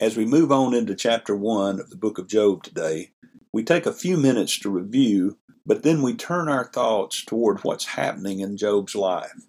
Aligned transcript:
As 0.00 0.16
we 0.16 0.24
move 0.24 0.50
on 0.50 0.72
into 0.72 0.94
chapter 0.94 1.36
1 1.36 1.78
of 1.78 1.90
the 1.90 1.96
book 1.96 2.16
of 2.16 2.26
Job 2.26 2.62
today, 2.62 3.10
we 3.52 3.62
take 3.62 3.84
a 3.84 3.92
few 3.92 4.16
minutes 4.16 4.58
to 4.60 4.70
review, 4.70 5.36
but 5.66 5.82
then 5.82 6.00
we 6.00 6.14
turn 6.14 6.48
our 6.48 6.64
thoughts 6.64 7.22
toward 7.22 7.62
what's 7.62 7.84
happening 7.84 8.40
in 8.40 8.56
Job's 8.56 8.94
life. 8.94 9.44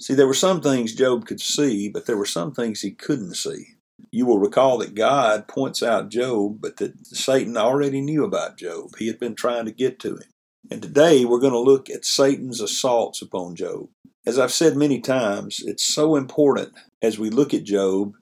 See, 0.00 0.14
there 0.14 0.26
were 0.26 0.32
some 0.32 0.62
things 0.62 0.94
Job 0.94 1.26
could 1.26 1.42
see, 1.42 1.90
but 1.90 2.06
there 2.06 2.16
were 2.16 2.24
some 2.24 2.54
things 2.54 2.80
he 2.80 2.90
couldn't 2.90 3.34
see. 3.34 3.74
You 4.10 4.24
will 4.24 4.38
recall 4.38 4.78
that 4.78 4.94
God 4.94 5.46
points 5.46 5.82
out 5.82 6.08
Job, 6.08 6.56
but 6.58 6.78
that 6.78 7.06
Satan 7.06 7.58
already 7.58 8.00
knew 8.00 8.24
about 8.24 8.56
Job. 8.56 8.96
He 8.98 9.08
had 9.08 9.20
been 9.20 9.34
trying 9.34 9.66
to 9.66 9.72
get 9.72 9.98
to 9.98 10.14
him. 10.14 10.30
And 10.70 10.80
today 10.80 11.26
we're 11.26 11.38
going 11.38 11.52
to 11.52 11.58
look 11.58 11.90
at 11.90 12.06
Satan's 12.06 12.62
assaults 12.62 13.20
upon 13.20 13.56
Job. 13.56 13.90
As 14.24 14.38
I've 14.38 14.52
said 14.52 14.74
many 14.74 15.02
times, 15.02 15.60
it's 15.62 15.84
so 15.84 16.16
important 16.16 16.72
as 17.02 17.18
we 17.18 17.28
look 17.28 17.52
at 17.52 17.64
Job 17.64 18.14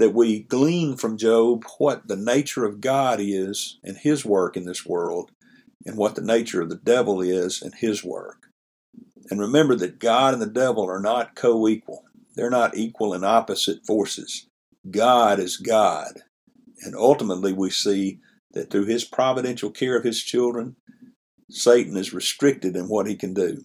that 0.00 0.14
we 0.14 0.40
glean 0.40 0.96
from 0.96 1.16
Job 1.16 1.64
what 1.78 2.08
the 2.08 2.16
nature 2.16 2.64
of 2.64 2.80
God 2.80 3.18
is 3.20 3.78
and 3.84 3.96
his 3.96 4.24
work 4.24 4.56
in 4.56 4.64
this 4.64 4.84
world, 4.84 5.30
and 5.84 5.96
what 5.96 6.14
the 6.14 6.22
nature 6.22 6.60
of 6.60 6.68
the 6.68 6.76
devil 6.76 7.20
is 7.20 7.62
and 7.62 7.74
his 7.74 8.02
work. 8.02 8.48
And 9.30 9.40
remember 9.40 9.76
that 9.76 9.98
God 9.98 10.32
and 10.32 10.42
the 10.42 10.46
devil 10.46 10.88
are 10.88 11.00
not 11.00 11.34
co 11.34 11.68
equal, 11.68 12.04
they're 12.34 12.50
not 12.50 12.76
equal 12.76 13.12
and 13.12 13.24
opposite 13.24 13.86
forces. 13.86 14.48
God 14.90 15.38
is 15.38 15.58
God. 15.58 16.22
And 16.82 16.96
ultimately, 16.96 17.52
we 17.52 17.68
see 17.68 18.20
that 18.52 18.70
through 18.70 18.86
his 18.86 19.04
providential 19.04 19.70
care 19.70 19.96
of 19.96 20.04
his 20.04 20.22
children, 20.22 20.76
Satan 21.50 21.96
is 21.96 22.14
restricted 22.14 22.74
in 22.76 22.88
what 22.88 23.06
he 23.06 23.16
can 23.16 23.34
do. 23.34 23.64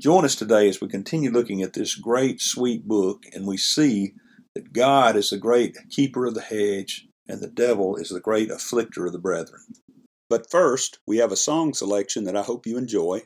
Join 0.00 0.24
us 0.24 0.34
today 0.34 0.68
as 0.68 0.80
we 0.80 0.88
continue 0.88 1.30
looking 1.30 1.62
at 1.62 1.74
this 1.74 1.94
great, 1.94 2.40
sweet 2.40 2.88
book 2.88 3.22
and 3.32 3.46
we 3.46 3.56
see 3.56 4.14
that 4.54 4.72
God 4.72 5.16
is 5.16 5.30
the 5.30 5.38
great 5.38 5.76
keeper 5.90 6.26
of 6.26 6.34
the 6.34 6.40
hedge, 6.40 7.06
and 7.28 7.40
the 7.40 7.48
devil 7.48 7.96
is 7.96 8.10
the 8.10 8.20
great 8.20 8.50
afflicter 8.50 9.06
of 9.06 9.12
the 9.12 9.18
brethren. 9.18 9.62
But 10.28 10.50
first, 10.50 10.98
we 11.06 11.18
have 11.18 11.32
a 11.32 11.36
song 11.36 11.74
selection 11.74 12.24
that 12.24 12.36
I 12.36 12.42
hope 12.42 12.66
you 12.66 12.76
enjoy. 12.78 13.22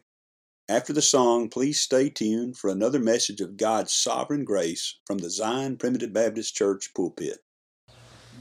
After 0.69 0.93
the 0.93 1.03
song, 1.03 1.49
please 1.49 1.81
stay 1.81 2.11
tuned 2.11 2.59
for 2.59 2.71
another 2.71 2.99
message 2.99 3.41
of 3.41 3.57
God's 3.57 3.93
sovereign 3.93 4.45
grace 4.45 4.99
from 5.07 5.19
the 5.19 5.31
Zion 5.31 5.77
Primitive 5.77 6.13
Baptist 6.13 6.57
Church 6.57 6.93
pulpit. 6.95 7.39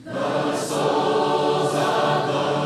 The 0.03 0.57
souls 0.57 1.73
of 1.75 2.27
those 2.27 2.64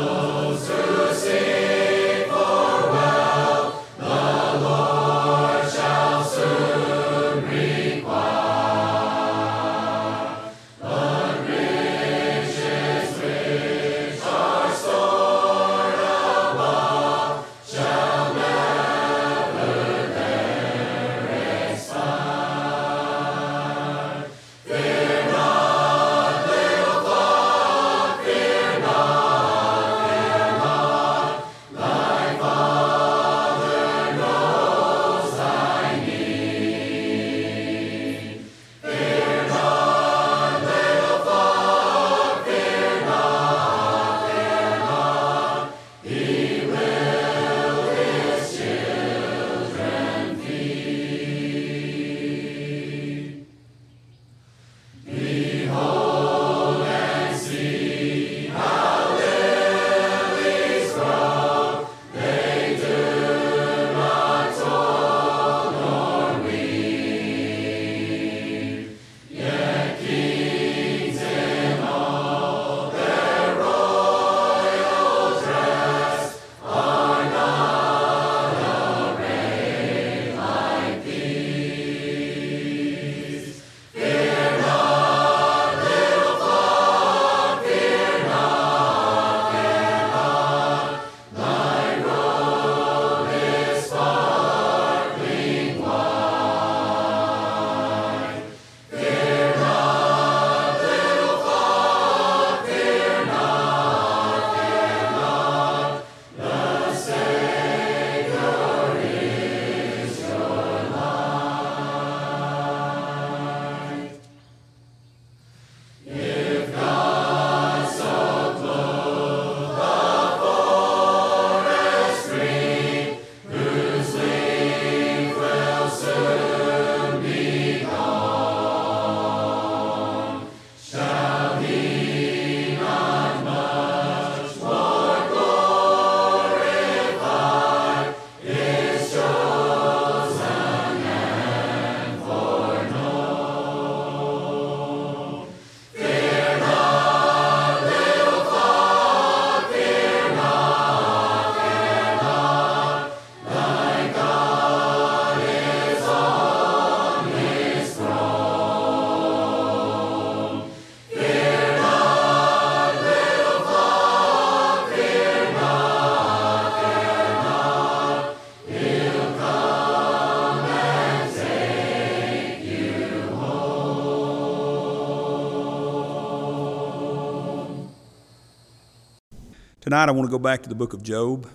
Tonight, 179.90 180.08
I 180.08 180.12
want 180.12 180.28
to 180.28 180.30
go 180.30 180.38
back 180.38 180.62
to 180.62 180.68
the 180.68 180.76
book 180.76 180.92
of 180.92 181.02
Job. 181.02 181.50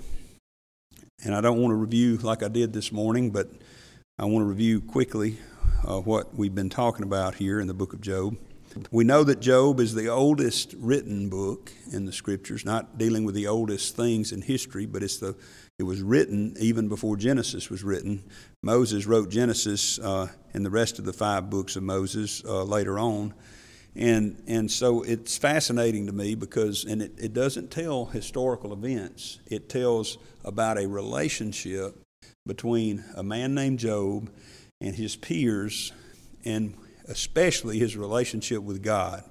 And 1.23 1.33
I 1.33 1.39
don't 1.39 1.61
want 1.61 1.71
to 1.71 1.75
review 1.75 2.17
like 2.17 2.43
I 2.43 2.49
did 2.49 2.73
this 2.73 2.91
morning, 2.91 3.31
but 3.31 3.47
I 4.19 4.25
want 4.25 4.43
to 4.43 4.49
review 4.49 4.81
quickly 4.81 5.37
uh, 5.87 6.01
what 6.01 6.35
we've 6.35 6.53
been 6.53 6.69
talking 6.69 7.03
about 7.03 7.35
here 7.35 7.61
in 7.61 7.67
the 7.67 7.73
book 7.73 7.93
of 7.93 8.01
Job. 8.01 8.35
We 8.91 9.05
know 9.05 9.23
that 9.23 9.39
Job 9.39 9.79
is 9.79 9.95
the 9.95 10.09
oldest 10.09 10.75
written 10.77 11.29
book 11.29 11.71
in 11.93 12.03
the 12.03 12.11
scriptures, 12.11 12.65
not 12.65 12.97
dealing 12.97 13.23
with 13.23 13.35
the 13.35 13.47
oldest 13.47 13.95
things 13.95 14.33
in 14.33 14.41
history, 14.41 14.85
but 14.85 15.01
it's 15.01 15.15
the 15.15 15.37
it 15.79 15.83
was 15.83 16.01
written 16.01 16.57
even 16.59 16.89
before 16.89 17.15
Genesis 17.15 17.69
was 17.69 17.85
written. 17.85 18.21
Moses 18.61 19.05
wrote 19.05 19.29
Genesis 19.29 19.97
uh, 19.99 20.27
and 20.53 20.65
the 20.65 20.69
rest 20.69 20.99
of 20.99 21.05
the 21.05 21.13
five 21.13 21.49
books 21.49 21.77
of 21.77 21.83
Moses 21.83 22.43
uh, 22.43 22.63
later 22.63 22.99
on. 22.99 23.33
And, 23.95 24.43
and 24.45 24.69
so 24.69 25.03
it's 25.03 25.37
fascinating 25.37 26.07
to 26.07 26.11
me 26.11 26.35
because, 26.35 26.83
and 26.83 27.01
it, 27.01 27.13
it 27.17 27.33
doesn't 27.33 27.71
tell 27.71 28.05
historical 28.05 28.73
events, 28.73 29.39
it 29.47 29.69
tells 29.69 30.17
about 30.43 30.77
a 30.77 30.87
relationship 30.87 31.95
between 32.45 33.03
a 33.15 33.23
man 33.23 33.55
named 33.55 33.79
Job 33.79 34.29
and 34.81 34.95
his 34.95 35.15
peers, 35.15 35.93
and 36.43 36.75
especially 37.07 37.79
his 37.79 37.95
relationship 37.95 38.61
with 38.61 38.83
God. 38.83 39.23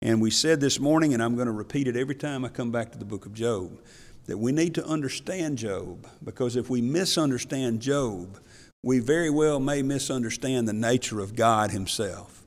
And 0.00 0.20
we 0.20 0.30
said 0.30 0.60
this 0.60 0.80
morning, 0.80 1.14
and 1.14 1.22
I'm 1.22 1.34
going 1.34 1.46
to 1.46 1.52
repeat 1.52 1.86
it 1.86 1.96
every 1.96 2.14
time 2.14 2.44
I 2.44 2.48
come 2.48 2.70
back 2.70 2.92
to 2.92 2.98
the 2.98 3.04
book 3.04 3.26
of 3.26 3.34
Job, 3.34 3.80
that 4.26 4.38
we 4.38 4.52
need 4.52 4.74
to 4.76 4.86
understand 4.86 5.58
Job 5.58 6.06
because 6.22 6.56
if 6.56 6.70
we 6.70 6.80
misunderstand 6.80 7.80
Job, 7.80 8.38
we 8.82 8.98
very 8.98 9.30
well 9.30 9.60
may 9.60 9.82
misunderstand 9.82 10.66
the 10.66 10.72
nature 10.72 11.20
of 11.20 11.36
God 11.36 11.70
Himself. 11.70 12.43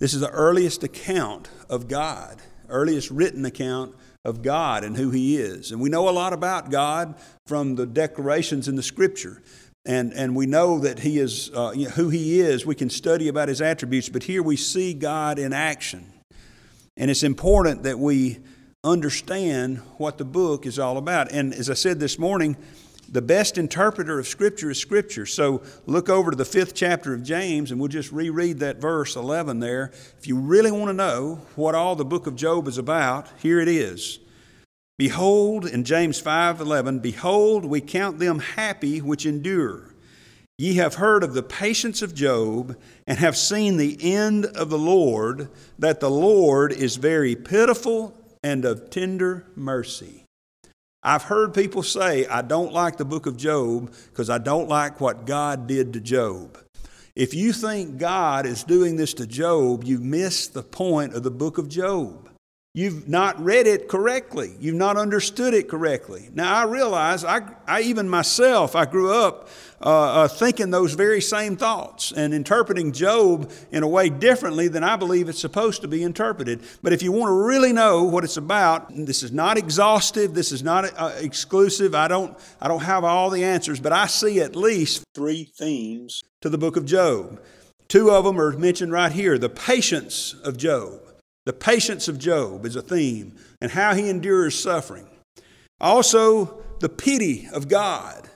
This 0.00 0.14
is 0.14 0.20
the 0.20 0.30
earliest 0.30 0.82
account 0.82 1.50
of 1.68 1.86
God, 1.86 2.40
earliest 2.70 3.10
written 3.10 3.44
account 3.44 3.94
of 4.24 4.40
God 4.40 4.82
and 4.82 4.96
who 4.96 5.10
He 5.10 5.36
is. 5.36 5.72
And 5.72 5.80
we 5.80 5.90
know 5.90 6.08
a 6.08 6.10
lot 6.10 6.32
about 6.32 6.70
God 6.70 7.16
from 7.46 7.74
the 7.74 7.86
declarations 7.86 8.66
in 8.66 8.76
the 8.76 8.82
Scripture. 8.82 9.42
And, 9.84 10.14
and 10.14 10.34
we 10.34 10.46
know 10.46 10.78
that 10.78 11.00
He 11.00 11.18
is 11.18 11.50
uh, 11.54 11.72
you 11.76 11.84
know, 11.84 11.90
who 11.90 12.08
He 12.08 12.40
is. 12.40 12.64
We 12.64 12.74
can 12.74 12.88
study 12.88 13.28
about 13.28 13.48
His 13.48 13.60
attributes, 13.60 14.08
but 14.08 14.22
here 14.22 14.42
we 14.42 14.56
see 14.56 14.94
God 14.94 15.38
in 15.38 15.52
action. 15.52 16.10
And 16.96 17.10
it's 17.10 17.22
important 17.22 17.82
that 17.82 17.98
we 17.98 18.38
understand 18.82 19.78
what 19.98 20.16
the 20.16 20.24
book 20.24 20.64
is 20.64 20.78
all 20.78 20.96
about. 20.96 21.30
And 21.30 21.52
as 21.52 21.68
I 21.68 21.74
said 21.74 22.00
this 22.00 22.18
morning, 22.18 22.56
the 23.10 23.22
best 23.22 23.58
interpreter 23.58 24.18
of 24.18 24.26
Scripture 24.26 24.70
is 24.70 24.78
Scripture. 24.78 25.26
So 25.26 25.62
look 25.86 26.08
over 26.08 26.30
to 26.30 26.36
the 26.36 26.44
fifth 26.44 26.74
chapter 26.74 27.12
of 27.12 27.22
James, 27.22 27.70
and 27.70 27.80
we'll 27.80 27.88
just 27.88 28.12
reread 28.12 28.60
that 28.60 28.80
verse 28.80 29.16
11 29.16 29.60
there. 29.60 29.90
If 30.18 30.26
you 30.26 30.36
really 30.36 30.70
want 30.70 30.88
to 30.90 30.94
know 30.94 31.40
what 31.56 31.74
all 31.74 31.96
the 31.96 32.04
book 32.04 32.26
of 32.26 32.36
Job 32.36 32.68
is 32.68 32.78
about, 32.78 33.26
here 33.42 33.60
it 33.60 33.68
is. 33.68 34.20
Behold, 34.96 35.64
in 35.66 35.84
James 35.84 36.20
5:11, 36.20 37.00
behold, 37.00 37.64
we 37.64 37.80
count 37.80 38.18
them 38.18 38.38
happy 38.38 39.00
which 39.00 39.24
endure. 39.24 39.94
Ye 40.58 40.74
have 40.74 40.96
heard 40.96 41.24
of 41.24 41.32
the 41.32 41.42
patience 41.42 42.02
of 42.02 42.14
Job, 42.14 42.76
and 43.06 43.18
have 43.18 43.34
seen 43.34 43.78
the 43.78 43.96
end 44.02 44.44
of 44.44 44.68
the 44.68 44.78
Lord, 44.78 45.48
that 45.78 46.00
the 46.00 46.10
Lord 46.10 46.70
is 46.70 46.96
very 46.96 47.34
pitiful 47.34 48.14
and 48.42 48.66
of 48.66 48.90
tender 48.90 49.46
mercy. 49.56 50.19
I've 51.02 51.22
heard 51.22 51.54
people 51.54 51.82
say, 51.82 52.26
I 52.26 52.42
don't 52.42 52.74
like 52.74 52.98
the 52.98 53.06
book 53.06 53.24
of 53.24 53.38
Job 53.38 53.94
because 54.10 54.28
I 54.28 54.36
don't 54.36 54.68
like 54.68 55.00
what 55.00 55.24
God 55.24 55.66
did 55.66 55.94
to 55.94 56.00
Job. 56.00 56.58
If 57.16 57.32
you 57.32 57.54
think 57.54 57.96
God 57.96 58.44
is 58.44 58.64
doing 58.64 58.96
this 58.96 59.14
to 59.14 59.26
Job, 59.26 59.84
you 59.84 59.98
miss 59.98 60.48
the 60.48 60.62
point 60.62 61.14
of 61.14 61.22
the 61.22 61.30
book 61.30 61.56
of 61.56 61.70
Job. 61.70 62.19
You've 62.72 63.08
not 63.08 63.42
read 63.42 63.66
it 63.66 63.88
correctly. 63.88 64.54
You've 64.60 64.76
not 64.76 64.96
understood 64.96 65.54
it 65.54 65.68
correctly. 65.68 66.30
Now, 66.32 66.54
I 66.54 66.62
realize, 66.62 67.24
I, 67.24 67.40
I 67.66 67.80
even 67.80 68.08
myself, 68.08 68.76
I 68.76 68.84
grew 68.84 69.12
up 69.12 69.48
uh, 69.80 69.88
uh, 69.88 70.28
thinking 70.28 70.70
those 70.70 70.94
very 70.94 71.20
same 71.20 71.56
thoughts 71.56 72.12
and 72.12 72.32
interpreting 72.32 72.92
Job 72.92 73.50
in 73.72 73.82
a 73.82 73.88
way 73.88 74.08
differently 74.08 74.68
than 74.68 74.84
I 74.84 74.94
believe 74.94 75.28
it's 75.28 75.40
supposed 75.40 75.82
to 75.82 75.88
be 75.88 76.04
interpreted. 76.04 76.62
But 76.80 76.92
if 76.92 77.02
you 77.02 77.10
want 77.10 77.30
to 77.30 77.44
really 77.44 77.72
know 77.72 78.04
what 78.04 78.22
it's 78.22 78.36
about, 78.36 78.94
this 78.94 79.24
is 79.24 79.32
not 79.32 79.58
exhaustive, 79.58 80.34
this 80.34 80.52
is 80.52 80.62
not 80.62 80.92
uh, 80.96 81.12
exclusive. 81.18 81.96
I 81.96 82.06
don't, 82.06 82.38
I 82.60 82.68
don't 82.68 82.84
have 82.84 83.02
all 83.02 83.30
the 83.30 83.42
answers, 83.42 83.80
but 83.80 83.92
I 83.92 84.06
see 84.06 84.40
at 84.40 84.54
least 84.54 85.02
three 85.12 85.42
themes 85.42 86.22
to 86.40 86.48
the 86.48 86.58
book 86.58 86.76
of 86.76 86.84
Job. 86.84 87.42
Two 87.88 88.12
of 88.12 88.24
them 88.24 88.40
are 88.40 88.56
mentioned 88.56 88.92
right 88.92 89.10
here 89.10 89.38
the 89.38 89.48
patience 89.48 90.34
of 90.44 90.56
Job. 90.56 91.09
The 91.46 91.52
patience 91.52 92.06
of 92.08 92.18
Job 92.18 92.66
is 92.66 92.76
a 92.76 92.82
theme, 92.82 93.36
and 93.60 93.72
how 93.72 93.94
he 93.94 94.08
endures 94.08 94.58
suffering. 94.58 95.06
Also, 95.80 96.62
the 96.80 96.88
pity 96.88 97.48
of 97.52 97.68
God. 97.68 98.28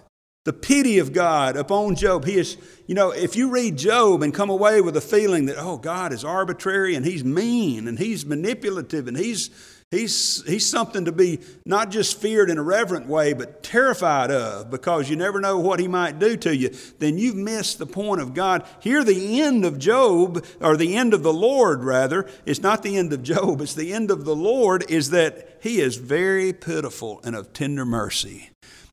The 0.44 0.52
pity 0.52 0.98
of 0.98 1.12
God 1.12 1.56
upon 1.56 1.96
Job. 1.96 2.24
He 2.24 2.36
is, 2.36 2.56
you 2.86 2.94
know, 2.94 3.10
if 3.10 3.34
you 3.34 3.50
read 3.50 3.78
Job 3.78 4.22
and 4.22 4.32
come 4.32 4.50
away 4.50 4.80
with 4.80 4.96
a 4.96 5.00
feeling 5.00 5.46
that, 5.46 5.56
oh, 5.58 5.78
God 5.78 6.12
is 6.12 6.24
arbitrary 6.24 6.94
and 6.94 7.04
he's 7.04 7.24
mean 7.24 7.88
and 7.88 7.98
he's 7.98 8.26
manipulative 8.26 9.08
and 9.08 9.16
he's 9.16 9.50
He's, 9.94 10.42
he's 10.46 10.68
something 10.68 11.04
to 11.04 11.12
be 11.12 11.40
not 11.64 11.90
just 11.90 12.20
feared 12.20 12.50
in 12.50 12.58
a 12.58 12.62
reverent 12.62 13.06
way, 13.06 13.32
but 13.32 13.62
terrified 13.62 14.30
of 14.30 14.70
because 14.70 15.08
you 15.08 15.16
never 15.16 15.40
know 15.40 15.58
what 15.58 15.78
he 15.78 15.86
might 15.86 16.18
do 16.18 16.36
to 16.38 16.54
you. 16.54 16.70
Then 16.98 17.16
you've 17.16 17.36
missed 17.36 17.78
the 17.78 17.86
point 17.86 18.20
of 18.20 18.34
God. 18.34 18.66
Here, 18.80 19.04
the 19.04 19.40
end 19.40 19.64
of 19.64 19.78
Job, 19.78 20.44
or 20.60 20.76
the 20.76 20.96
end 20.96 21.14
of 21.14 21.22
the 21.22 21.32
Lord, 21.32 21.84
rather, 21.84 22.28
it's 22.44 22.60
not 22.60 22.82
the 22.82 22.96
end 22.96 23.12
of 23.12 23.22
Job, 23.22 23.60
it's 23.60 23.74
the 23.74 23.92
end 23.92 24.10
of 24.10 24.24
the 24.24 24.36
Lord, 24.36 24.90
is 24.90 25.10
that 25.10 25.58
he 25.62 25.80
is 25.80 25.96
very 25.96 26.52
pitiful 26.52 27.20
and 27.22 27.36
of 27.36 27.52
tender 27.52 27.84
mercy. 27.84 28.50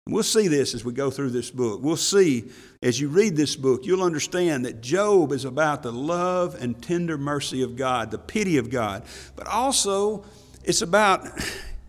We'll 0.07 0.23
see 0.23 0.47
this 0.47 0.73
as 0.73 0.83
we 0.83 0.93
go 0.93 1.11
through 1.11 1.29
this 1.29 1.51
book. 1.51 1.81
We'll 1.81 1.95
see 1.95 2.51
as 2.81 2.99
you 2.99 3.09
read 3.09 3.35
this 3.35 3.55
book, 3.55 3.85
you'll 3.85 4.03
understand 4.03 4.65
that 4.65 4.81
Job 4.81 5.31
is 5.31 5.45
about 5.45 5.83
the 5.83 5.91
love 5.91 6.55
and 6.59 6.81
tender 6.81 7.17
mercy 7.17 7.61
of 7.61 7.75
God, 7.75 8.09
the 8.09 8.17
pity 8.17 8.57
of 8.57 8.71
God, 8.71 9.03
but 9.35 9.45
also 9.47 10.25
it's 10.63 10.81
about 10.81 11.27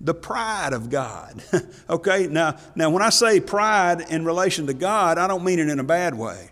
the 0.01 0.15
pride 0.15 0.73
of 0.73 0.91
God. 0.91 1.43
okay, 1.91 2.27
now, 2.27 2.57
now 2.75 2.91
when 2.91 3.03
I 3.03 3.11
say 3.11 3.41
pride 3.41 4.01
in 4.11 4.25
relation 4.25 4.67
to 4.67 4.75
God, 4.75 5.19
I 5.19 5.29
don't 5.29 5.45
mean 5.45 5.59
it 5.59 5.69
in 5.69 5.79
a 5.79 5.85
bad 5.85 6.15
way. 6.15 6.51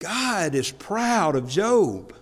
God 0.00 0.54
is 0.54 0.70
proud 0.70 1.36
of 1.36 1.48
Job. 1.48 2.14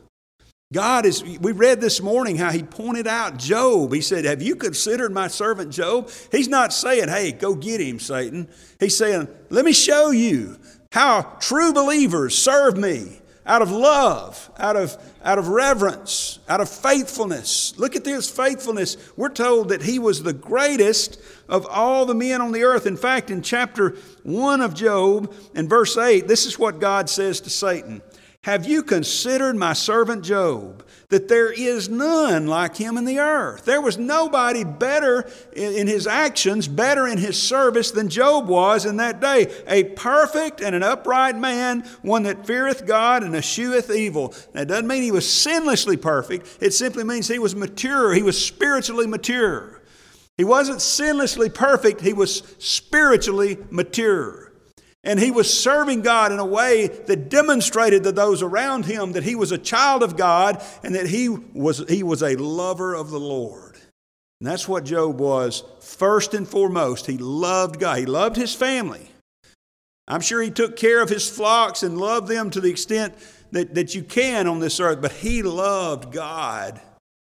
God 0.73 1.07
is, 1.07 1.23
we 1.23 1.53
read 1.53 1.81
this 1.81 2.01
morning 2.01 2.37
how 2.37 2.51
he 2.51 2.63
pointed 2.63 3.07
out 3.07 3.37
Job. 3.37 3.93
He 3.93 4.01
said, 4.01 4.25
Have 4.25 4.43
you 4.43 4.57
considered 4.57 5.13
my 5.13 5.29
servant 5.29 5.71
Job? 5.71 6.11
He's 6.33 6.49
not 6.49 6.73
saying, 6.73 7.09
Hey, 7.09 7.33
go 7.33 7.55
get 7.55 7.81
him, 7.81 8.01
Satan. 8.01 8.49
He's 8.81 8.97
saying, 8.97 9.29
Let 9.51 9.65
me 9.65 9.73
show 9.73 10.11
you 10.11 10.59
how 10.91 11.23
true 11.41 11.73
believers 11.73 12.37
serve 12.37 12.77
me 12.77 13.21
out 13.47 13.63
of 13.63 13.71
love, 13.71 14.51
out 14.59 14.77
of, 14.77 14.97
out 15.23 15.39
of 15.39 15.49
reverence, 15.49 16.39
out 16.49 16.61
of 16.61 16.69
faithfulness. 16.69 17.75
Look 17.79 17.95
at 17.95 18.05
this 18.05 18.31
faithfulness. 18.31 18.97
We're 19.17 19.29
told 19.29 19.69
that 19.69 19.83
he 19.83 19.99
was 19.99 20.23
the 20.23 20.33
greatest 20.33 21.21
of 21.49 21.67
all 21.67 22.07
the 22.07 22.15
men 22.15 22.41
on 22.41 22.53
the 22.53 22.65
earth. 22.65 22.87
In 22.87 22.97
fact, 22.97 23.31
in 23.31 23.43
chapter 23.43 23.97
1 24.23 24.61
of 24.61 24.75
Job, 24.75 25.35
in 25.55 25.69
verse 25.69 25.97
8, 25.97 26.27
this 26.27 26.47
is 26.47 26.59
what 26.59 26.81
God 26.81 27.11
says 27.11 27.41
to 27.43 27.51
Satan 27.51 28.01
Have 28.45 28.67
you 28.67 28.83
considered 28.83 29.57
my 29.57 29.73
servant 29.73 30.25
Job? 30.25 30.85
that 31.15 31.29
there 31.29 31.53
is 31.53 31.89
none 31.89 32.49
like 32.49 32.77
him 32.77 32.97
in 32.97 33.05
the 33.05 33.21
earth. 33.21 33.65
There 33.65 33.81
was 33.81 33.97
nobody 33.97 34.65
better 34.65 35.31
in 35.55 35.87
his 35.87 36.09
actions, 36.09 36.67
better 36.67 37.07
in 37.07 37.19
his 37.19 37.41
service 37.41 37.93
than 37.93 38.09
Job 38.09 38.49
was 38.49 38.85
in 38.85 38.97
that 38.97 39.21
day. 39.21 39.53
A 39.69 39.85
perfect 39.85 40.61
and 40.61 40.75
an 40.75 40.83
upright 40.83 41.37
man, 41.37 41.83
one 42.03 42.25
that 42.25 42.47
feareth 42.47 42.85
God 42.85 43.23
and 43.23 43.37
escheweth 43.37 43.95
evil. 43.95 44.35
That 44.55 44.67
doesn't 44.67 44.89
mean 44.89 45.05
he 45.05 45.13
was 45.13 45.25
sinlessly 45.25 46.01
perfect, 46.01 46.59
it 46.61 46.73
simply 46.73 47.05
means 47.05 47.29
he 47.29 47.39
was 47.39 47.55
mature, 47.55 48.13
he 48.13 48.23
was 48.23 48.45
spiritually 48.45 49.07
mature. 49.07 49.83
He 50.37 50.43
wasn't 50.43 50.79
sinlessly 50.79 51.53
perfect, 51.53 52.01
he 52.01 52.13
was 52.13 52.43
spiritually 52.59 53.59
mature. 53.71 54.44
And 55.05 55.21
he 55.21 55.31
was 55.31 55.53
serving 55.53 56.01
God 56.01 56.33
in 56.33 56.39
a 56.39 56.47
way 56.47 56.87
that 56.87 57.29
demonstrated 57.29 58.05
to 58.05 58.13
those 58.13 58.43
around 58.43 58.87
him 58.87 59.13
that 59.13 59.23
he 59.23 59.35
was 59.35 59.53
a 59.53 59.59
child 59.59 60.03
of 60.03 60.17
God 60.17 60.63
and 60.83 60.95
that 60.95 61.07
he 61.07 61.29
was, 61.29 61.85
he 61.89 62.03
was 62.03 62.23
a 62.23 62.37
lover 62.37 62.95
of 62.95 63.11
the 63.11 63.21
Lord. 63.21 63.77
And 64.41 64.49
that's 64.49 64.67
what 64.67 64.85
Job 64.85 65.21
was 65.21 65.63
first 65.81 66.33
and 66.33 66.49
foremost. 66.49 67.07
He 67.07 67.19
loved 67.19 67.79
God, 67.79 67.99
he 67.99 68.07
loved 68.07 68.37
his 68.37 68.55
family. 68.55 69.11
I'm 70.09 70.21
sure 70.21 70.43
he 70.43 70.51
took 70.51 70.77
care 70.77 71.03
of 71.03 71.09
his 71.09 71.29
flocks 71.31 71.83
and 71.83 71.99
loved 71.99 72.29
them 72.29 72.51
to 72.51 72.61
the 72.61 72.71
extent 72.71 73.15
that, 73.53 73.75
that 73.75 73.95
you 73.95 74.03
can 74.03 74.47
on 74.47 74.59
this 74.59 74.81
earth, 74.81 75.01
but 75.01 75.13
he 75.13 75.43
loved 75.43 76.13
God 76.13 76.81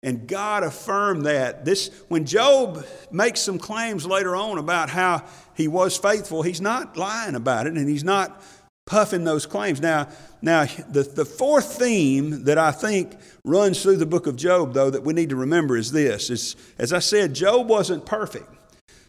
and 0.03 0.27
God 0.27 0.63
affirmed 0.63 1.25
that. 1.25 1.65
This, 1.65 1.89
when 2.07 2.25
Job 2.25 2.85
makes 3.11 3.41
some 3.41 3.57
claims 3.57 4.05
later 4.05 4.35
on 4.35 4.57
about 4.57 4.89
how 4.89 5.23
he 5.55 5.67
was 5.67 5.97
faithful, 5.97 6.43
he's 6.43 6.61
not 6.61 6.97
lying 6.97 7.35
about 7.35 7.67
it 7.67 7.73
and 7.73 7.89
he's 7.89 8.03
not 8.03 8.41
puffing 8.85 9.23
those 9.23 9.45
claims. 9.45 9.81
Now, 9.81 10.07
now 10.41 10.65
the, 10.89 11.03
the 11.03 11.25
fourth 11.25 11.77
theme 11.77 12.45
that 12.45 12.57
I 12.57 12.71
think 12.71 13.17
runs 13.43 13.81
through 13.81 13.97
the 13.97 14.05
book 14.05 14.27
of 14.27 14.35
Job, 14.35 14.73
though, 14.73 14.89
that 14.89 15.03
we 15.03 15.13
need 15.13 15.29
to 15.29 15.35
remember 15.35 15.75
is 15.75 15.91
this. 15.91 16.29
Is, 16.29 16.55
as 16.77 16.93
I 16.93 16.99
said, 16.99 17.33
Job 17.33 17.67
wasn't 17.67 18.05
perfect. 18.05 18.49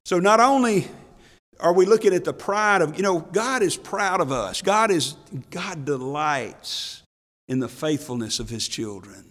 So 0.04 0.18
not 0.18 0.40
only 0.40 0.88
are 1.60 1.72
we 1.72 1.86
looking 1.86 2.14
at 2.14 2.24
the 2.24 2.32
pride 2.32 2.82
of, 2.82 2.96
you 2.96 3.02
know, 3.02 3.20
God 3.20 3.62
is 3.62 3.76
proud 3.76 4.20
of 4.20 4.32
us. 4.32 4.62
God 4.62 4.90
is 4.90 5.16
God 5.50 5.84
delights 5.84 7.02
in 7.46 7.60
the 7.60 7.68
faithfulness 7.68 8.40
of 8.40 8.48
his 8.48 8.68
children. 8.68 9.27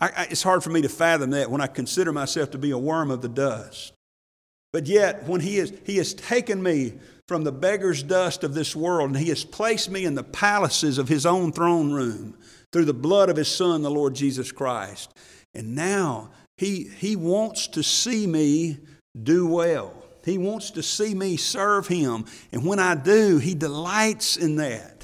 I, 0.00 0.08
I, 0.08 0.22
it's 0.30 0.42
hard 0.42 0.62
for 0.62 0.70
me 0.70 0.82
to 0.82 0.88
fathom 0.88 1.30
that 1.30 1.50
when 1.50 1.60
I 1.60 1.66
consider 1.66 2.12
myself 2.12 2.50
to 2.52 2.58
be 2.58 2.70
a 2.70 2.78
worm 2.78 3.10
of 3.10 3.22
the 3.22 3.28
dust. 3.28 3.92
But 4.72 4.86
yet, 4.86 5.24
when 5.26 5.40
he, 5.40 5.58
is, 5.58 5.72
he 5.84 5.96
has 5.96 6.14
taken 6.14 6.62
me 6.62 6.94
from 7.26 7.44
the 7.44 7.52
beggar's 7.52 8.02
dust 8.02 8.44
of 8.44 8.54
this 8.54 8.76
world 8.76 9.10
and 9.10 9.18
he 9.18 9.28
has 9.28 9.44
placed 9.44 9.90
me 9.90 10.04
in 10.04 10.14
the 10.14 10.24
palaces 10.24 10.98
of 10.98 11.08
his 11.08 11.26
own 11.26 11.52
throne 11.52 11.92
room 11.92 12.36
through 12.72 12.84
the 12.84 12.94
blood 12.94 13.30
of 13.30 13.36
his 13.36 13.48
Son, 13.48 13.82
the 13.82 13.90
Lord 13.90 14.14
Jesus 14.14 14.52
Christ. 14.52 15.12
And 15.54 15.74
now 15.74 16.30
he, 16.56 16.84
he 16.84 17.16
wants 17.16 17.66
to 17.68 17.82
see 17.82 18.26
me 18.26 18.78
do 19.22 19.46
well. 19.46 19.94
He 20.24 20.36
wants 20.36 20.70
to 20.72 20.82
see 20.82 21.14
me 21.14 21.36
serve 21.36 21.86
him. 21.86 22.26
And 22.52 22.66
when 22.66 22.78
I 22.78 22.94
do, 22.94 23.38
he 23.38 23.54
delights 23.54 24.36
in 24.36 24.56
that. 24.56 24.97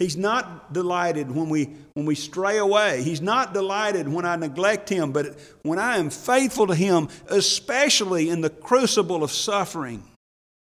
He's 0.00 0.16
not 0.16 0.72
delighted 0.72 1.30
when 1.30 1.50
we, 1.50 1.66
when 1.92 2.06
we 2.06 2.14
stray 2.14 2.56
away. 2.56 3.02
He's 3.02 3.20
not 3.20 3.52
delighted 3.52 4.08
when 4.08 4.24
I 4.24 4.34
neglect 4.34 4.88
Him, 4.88 5.12
but 5.12 5.38
when 5.62 5.78
I 5.78 5.98
am 5.98 6.08
faithful 6.08 6.68
to 6.68 6.74
Him, 6.74 7.08
especially 7.28 8.30
in 8.30 8.40
the 8.40 8.48
crucible 8.48 9.22
of 9.22 9.30
suffering, 9.30 10.02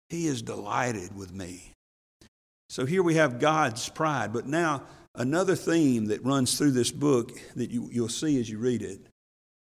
He 0.08 0.26
is 0.26 0.40
delighted 0.40 1.14
with 1.14 1.34
me. 1.34 1.74
So 2.70 2.86
here 2.86 3.02
we 3.02 3.16
have 3.16 3.38
God's 3.38 3.86
pride. 3.90 4.32
But 4.32 4.46
now, 4.46 4.84
another 5.14 5.54
theme 5.54 6.06
that 6.06 6.24
runs 6.24 6.56
through 6.56 6.70
this 6.70 6.90
book 6.90 7.30
that 7.56 7.70
you, 7.70 7.90
you'll 7.92 8.08
see 8.08 8.40
as 8.40 8.48
you 8.48 8.56
read 8.56 8.80
it 8.80 9.00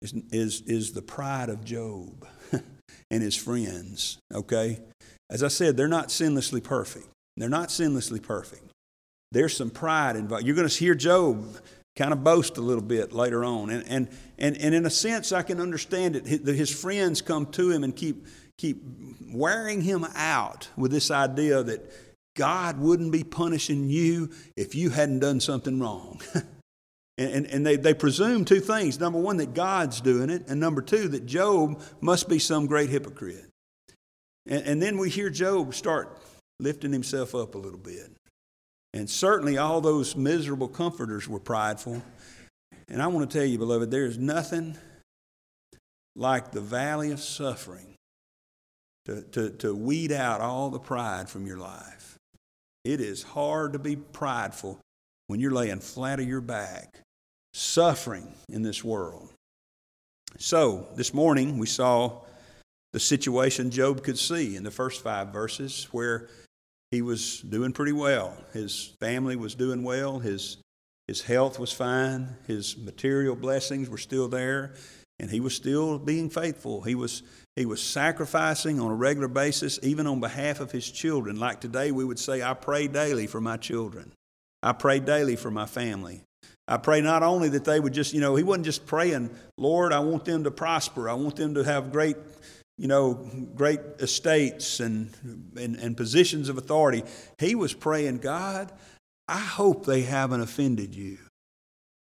is, 0.00 0.14
is, 0.32 0.62
is 0.62 0.92
the 0.92 1.02
pride 1.02 1.50
of 1.50 1.62
Job 1.62 2.26
and 3.10 3.22
his 3.22 3.36
friends. 3.36 4.16
Okay? 4.32 4.80
As 5.28 5.42
I 5.42 5.48
said, 5.48 5.76
they're 5.76 5.88
not 5.88 6.08
sinlessly 6.08 6.62
perfect. 6.62 7.08
They're 7.36 7.50
not 7.50 7.68
sinlessly 7.68 8.22
perfect 8.22 8.71
there's 9.32 9.56
some 9.56 9.70
pride 9.70 10.16
involved. 10.16 10.46
You're 10.46 10.54
going 10.56 10.68
to 10.68 10.74
hear 10.74 10.94
Job 10.94 11.56
kind 11.96 12.12
of 12.12 12.22
boast 12.22 12.56
a 12.58 12.60
little 12.60 12.82
bit 12.82 13.12
later 13.12 13.44
on. 13.44 13.70
And, 13.70 13.84
and, 13.88 14.08
and, 14.38 14.56
and 14.58 14.74
in 14.74 14.86
a 14.86 14.90
sense, 14.90 15.32
I 15.32 15.42
can 15.42 15.60
understand 15.60 16.16
it. 16.16 16.26
His 16.26 16.70
friends 16.70 17.20
come 17.20 17.46
to 17.52 17.70
him 17.70 17.84
and 17.84 17.94
keep, 17.94 18.26
keep 18.58 18.82
wearing 19.32 19.80
him 19.80 20.06
out 20.14 20.68
with 20.76 20.90
this 20.90 21.10
idea 21.10 21.62
that 21.62 21.90
God 22.34 22.78
wouldn't 22.78 23.12
be 23.12 23.24
punishing 23.24 23.88
you 23.88 24.30
if 24.56 24.74
you 24.74 24.90
hadn't 24.90 25.20
done 25.20 25.40
something 25.40 25.80
wrong. 25.80 26.20
and, 27.18 27.46
and 27.46 27.66
they, 27.66 27.76
they 27.76 27.94
presume 27.94 28.44
two 28.44 28.60
things. 28.60 28.98
Number 28.98 29.18
one, 29.18 29.36
that 29.38 29.54
God's 29.54 30.00
doing 30.00 30.30
it. 30.30 30.48
And 30.48 30.60
number 30.60 30.80
two, 30.80 31.08
that 31.08 31.26
Job 31.26 31.82
must 32.00 32.28
be 32.28 32.38
some 32.38 32.66
great 32.66 32.88
hypocrite. 32.88 33.50
And, 34.46 34.66
and 34.66 34.82
then 34.82 34.96
we 34.96 35.10
hear 35.10 35.28
Job 35.28 35.74
start 35.74 36.18
lifting 36.58 36.92
himself 36.92 37.34
up 37.34 37.54
a 37.54 37.58
little 37.58 37.78
bit. 37.78 38.10
And 38.94 39.08
certainly 39.08 39.56
all 39.58 39.80
those 39.80 40.16
miserable 40.16 40.68
comforters 40.68 41.28
were 41.28 41.40
prideful. 41.40 42.02
And 42.88 43.00
I 43.00 43.06
want 43.06 43.30
to 43.30 43.38
tell 43.38 43.46
you, 43.46 43.58
beloved, 43.58 43.90
there 43.90 44.04
is 44.04 44.18
nothing 44.18 44.76
like 46.14 46.50
the 46.50 46.60
valley 46.60 47.10
of 47.10 47.20
suffering 47.20 47.94
to, 49.06 49.22
to, 49.22 49.50
to 49.50 49.74
weed 49.74 50.12
out 50.12 50.40
all 50.40 50.70
the 50.70 50.78
pride 50.78 51.28
from 51.28 51.46
your 51.46 51.56
life. 51.56 52.18
It 52.84 53.00
is 53.00 53.22
hard 53.22 53.72
to 53.72 53.78
be 53.78 53.96
prideful 53.96 54.78
when 55.28 55.40
you're 55.40 55.52
laying 55.52 55.80
flat 55.80 56.20
of 56.20 56.28
your 56.28 56.40
back, 56.40 57.00
suffering 57.54 58.34
in 58.48 58.62
this 58.62 58.84
world. 58.84 59.30
So, 60.38 60.88
this 60.96 61.14
morning 61.14 61.58
we 61.58 61.66
saw 61.66 62.22
the 62.92 63.00
situation 63.00 63.70
Job 63.70 64.02
could 64.02 64.18
see 64.18 64.56
in 64.56 64.64
the 64.64 64.70
first 64.70 65.02
five 65.02 65.28
verses 65.28 65.88
where 65.92 66.28
he 66.92 67.02
was 67.02 67.40
doing 67.40 67.72
pretty 67.72 67.92
well. 67.92 68.36
His 68.52 68.92
family 69.00 69.34
was 69.34 69.54
doing 69.54 69.82
well. 69.82 70.18
His, 70.18 70.58
his 71.08 71.22
health 71.22 71.58
was 71.58 71.72
fine. 71.72 72.36
His 72.46 72.76
material 72.76 73.34
blessings 73.34 73.88
were 73.88 73.98
still 73.98 74.28
there. 74.28 74.74
And 75.18 75.30
he 75.30 75.40
was 75.40 75.56
still 75.56 75.98
being 75.98 76.28
faithful. 76.28 76.82
He 76.82 76.94
was, 76.94 77.22
he 77.56 77.64
was 77.64 77.82
sacrificing 77.82 78.78
on 78.78 78.90
a 78.90 78.94
regular 78.94 79.28
basis, 79.28 79.78
even 79.82 80.06
on 80.06 80.20
behalf 80.20 80.60
of 80.60 80.70
his 80.70 80.88
children. 80.90 81.40
Like 81.40 81.60
today, 81.60 81.92
we 81.92 82.04
would 82.04 82.18
say, 82.18 82.42
I 82.42 82.52
pray 82.52 82.88
daily 82.88 83.26
for 83.26 83.40
my 83.40 83.56
children. 83.56 84.12
I 84.62 84.72
pray 84.72 85.00
daily 85.00 85.36
for 85.36 85.50
my 85.50 85.66
family. 85.66 86.22
I 86.68 86.76
pray 86.76 87.00
not 87.00 87.22
only 87.22 87.48
that 87.50 87.64
they 87.64 87.80
would 87.80 87.94
just, 87.94 88.12
you 88.12 88.20
know, 88.20 88.36
he 88.36 88.44
wasn't 88.44 88.66
just 88.66 88.84
praying, 88.84 89.30
Lord, 89.56 89.92
I 89.92 90.00
want 90.00 90.26
them 90.26 90.44
to 90.44 90.50
prosper. 90.50 91.08
I 91.08 91.14
want 91.14 91.36
them 91.36 91.54
to 91.54 91.64
have 91.64 91.90
great 91.90 92.16
you 92.78 92.88
know, 92.88 93.14
great 93.54 93.80
estates 94.00 94.80
and, 94.80 95.10
and, 95.56 95.76
and 95.76 95.96
positions 95.96 96.48
of 96.48 96.58
authority. 96.58 97.04
He 97.38 97.54
was 97.54 97.72
praying, 97.72 98.18
God, 98.18 98.72
I 99.28 99.38
hope 99.38 99.86
they 99.86 100.02
haven't 100.02 100.40
offended 100.40 100.94
you. 100.94 101.18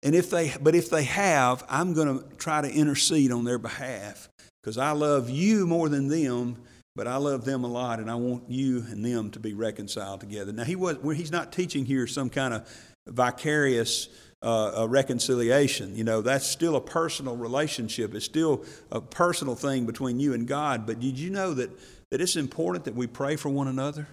And 0.04 0.16
if 0.16 0.30
they, 0.30 0.54
but 0.62 0.76
if 0.76 0.90
they 0.90 1.04
have, 1.04 1.66
I'm 1.70 1.94
going 1.94 2.20
to 2.20 2.36
try 2.38 2.62
to 2.62 2.72
intercede 2.72 3.32
on 3.32 3.44
their 3.44 3.60
behalf 3.60 4.30
because 4.62 4.78
I 4.78 4.92
love 4.92 5.30
you 5.30 5.68
more 5.68 5.90
than 5.90 6.08
them, 6.08 6.58
but 6.96 7.08
I 7.08 7.18
love 7.18 7.46
them 7.46 7.64
a 7.64 7.68
lot, 7.68 8.00
and 8.00 8.10
I 8.10 8.16
want 8.16 8.50
you 8.50 8.86
and 8.90 9.04
them 9.04 9.32
to 9.32 9.40
be 9.40 9.54
reconciled 9.54 10.22
together. 10.22 10.52
Now 10.52 10.64
he 10.64 10.76
was, 10.76 10.98
he's 11.16 11.32
not 11.32 11.52
teaching 11.52 11.86
here 11.86 12.08
some 12.08 12.30
kind 12.30 12.54
of 12.54 12.70
vicarious 13.08 14.08
uh, 14.42 14.72
a 14.78 14.88
reconciliation. 14.88 15.96
You 15.96 16.04
know, 16.04 16.22
that's 16.22 16.46
still 16.46 16.76
a 16.76 16.82
personal 16.82 17.36
relationship. 17.36 18.14
It's 18.14 18.26
still 18.26 18.64
a 18.92 19.02
personal 19.02 19.56
thing 19.56 19.86
between 19.86 20.20
you 20.20 20.34
and 20.34 20.48
God. 20.48 20.86
But 20.86 21.00
did 21.00 21.20
you 21.20 21.30
know 21.30 21.54
that, 21.54 21.70
that 22.12 22.22
it's 22.22 22.36
important 22.36 22.86
that 22.86 22.96
we 22.96 23.08
pray 23.08 23.36
for 23.36 23.50
one 23.50 23.68
another? 23.68 24.08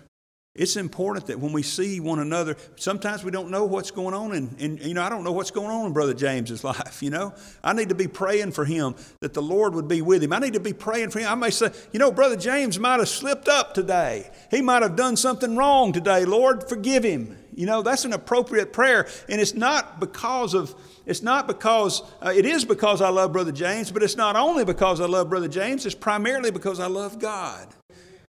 It's 0.56 0.76
important 0.76 1.26
that 1.26 1.38
when 1.38 1.52
we 1.52 1.62
see 1.62 2.00
one 2.00 2.18
another, 2.18 2.56
sometimes 2.76 3.22
we 3.22 3.30
don't 3.30 3.50
know 3.50 3.66
what's 3.66 3.90
going 3.90 4.14
on. 4.14 4.32
And, 4.32 4.58
and, 4.58 4.80
you 4.80 4.94
know, 4.94 5.02
I 5.02 5.10
don't 5.10 5.22
know 5.22 5.32
what's 5.32 5.50
going 5.50 5.68
on 5.68 5.86
in 5.86 5.92
Brother 5.92 6.14
James's 6.14 6.64
life, 6.64 7.02
you 7.02 7.10
know. 7.10 7.34
I 7.62 7.74
need 7.74 7.90
to 7.90 7.94
be 7.94 8.08
praying 8.08 8.52
for 8.52 8.64
him 8.64 8.94
that 9.20 9.34
the 9.34 9.42
Lord 9.42 9.74
would 9.74 9.86
be 9.86 10.00
with 10.00 10.22
him. 10.22 10.32
I 10.32 10.38
need 10.38 10.54
to 10.54 10.60
be 10.60 10.72
praying 10.72 11.10
for 11.10 11.18
him. 11.18 11.28
I 11.28 11.34
may 11.34 11.50
say, 11.50 11.70
you 11.92 11.98
know, 11.98 12.10
Brother 12.10 12.36
James 12.36 12.78
might 12.78 12.98
have 13.00 13.08
slipped 13.08 13.48
up 13.48 13.74
today. 13.74 14.30
He 14.50 14.62
might 14.62 14.82
have 14.82 14.96
done 14.96 15.16
something 15.16 15.56
wrong 15.56 15.92
today. 15.92 16.24
Lord, 16.24 16.66
forgive 16.66 17.04
him. 17.04 17.36
You 17.56 17.66
know, 17.66 17.82
that's 17.82 18.04
an 18.04 18.12
appropriate 18.12 18.72
prayer. 18.72 19.08
And 19.28 19.40
it's 19.40 19.54
not 19.54 19.98
because 19.98 20.54
of, 20.54 20.74
it's 21.06 21.22
not 21.22 21.48
because, 21.48 22.02
uh, 22.24 22.32
it 22.34 22.44
is 22.44 22.64
because 22.64 23.00
I 23.00 23.08
love 23.08 23.32
Brother 23.32 23.50
James, 23.50 23.90
but 23.90 24.02
it's 24.02 24.16
not 24.16 24.36
only 24.36 24.64
because 24.64 25.00
I 25.00 25.06
love 25.06 25.30
Brother 25.30 25.48
James, 25.48 25.86
it's 25.86 25.94
primarily 25.94 26.50
because 26.50 26.78
I 26.78 26.86
love 26.86 27.18
God. 27.18 27.66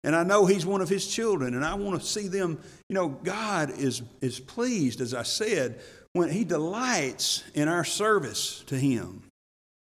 And 0.05 0.15
I 0.15 0.23
know 0.23 0.47
he's 0.47 0.65
one 0.65 0.81
of 0.81 0.89
his 0.89 1.07
children, 1.07 1.55
and 1.55 1.65
I 1.65 1.75
want 1.75 2.01
to 2.01 2.07
see 2.07 2.29
them. 2.29 2.61
You 2.89 2.95
know, 2.95 3.09
God 3.09 3.71
is, 3.71 4.03
is 4.21 4.39
pleased, 4.39 5.01
as 5.01 5.13
I 5.13 5.25
said, 5.25 5.81
when 6.13 6.31
he 6.31 6.45
delights 6.45 7.43
in 7.55 7.67
our 7.67 7.85
service 7.85 8.63
to 8.69 8.79
him. 8.79 9.25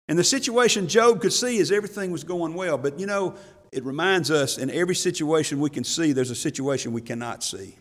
And 0.09 0.19
the 0.19 0.25
situation 0.25 0.89
Job 0.89 1.21
could 1.21 1.33
see 1.33 1.59
is 1.59 1.71
everything 1.71 2.11
was 2.11 2.25
going 2.25 2.55
well. 2.55 2.79
But 2.79 2.99
you 2.99 3.07
know, 3.07 3.37
it 3.71 3.85
reminds 3.85 4.31
us 4.31 4.59
in 4.59 4.71
every 4.71 4.97
situation 4.97 5.61
we 5.61 5.71
can 5.71 5.85
see, 5.85 6.13
there's 6.13 6.31
a 6.31 6.35
situation 6.35 6.93
we 6.93 7.03
cannot 7.03 7.45
see. 7.45 7.77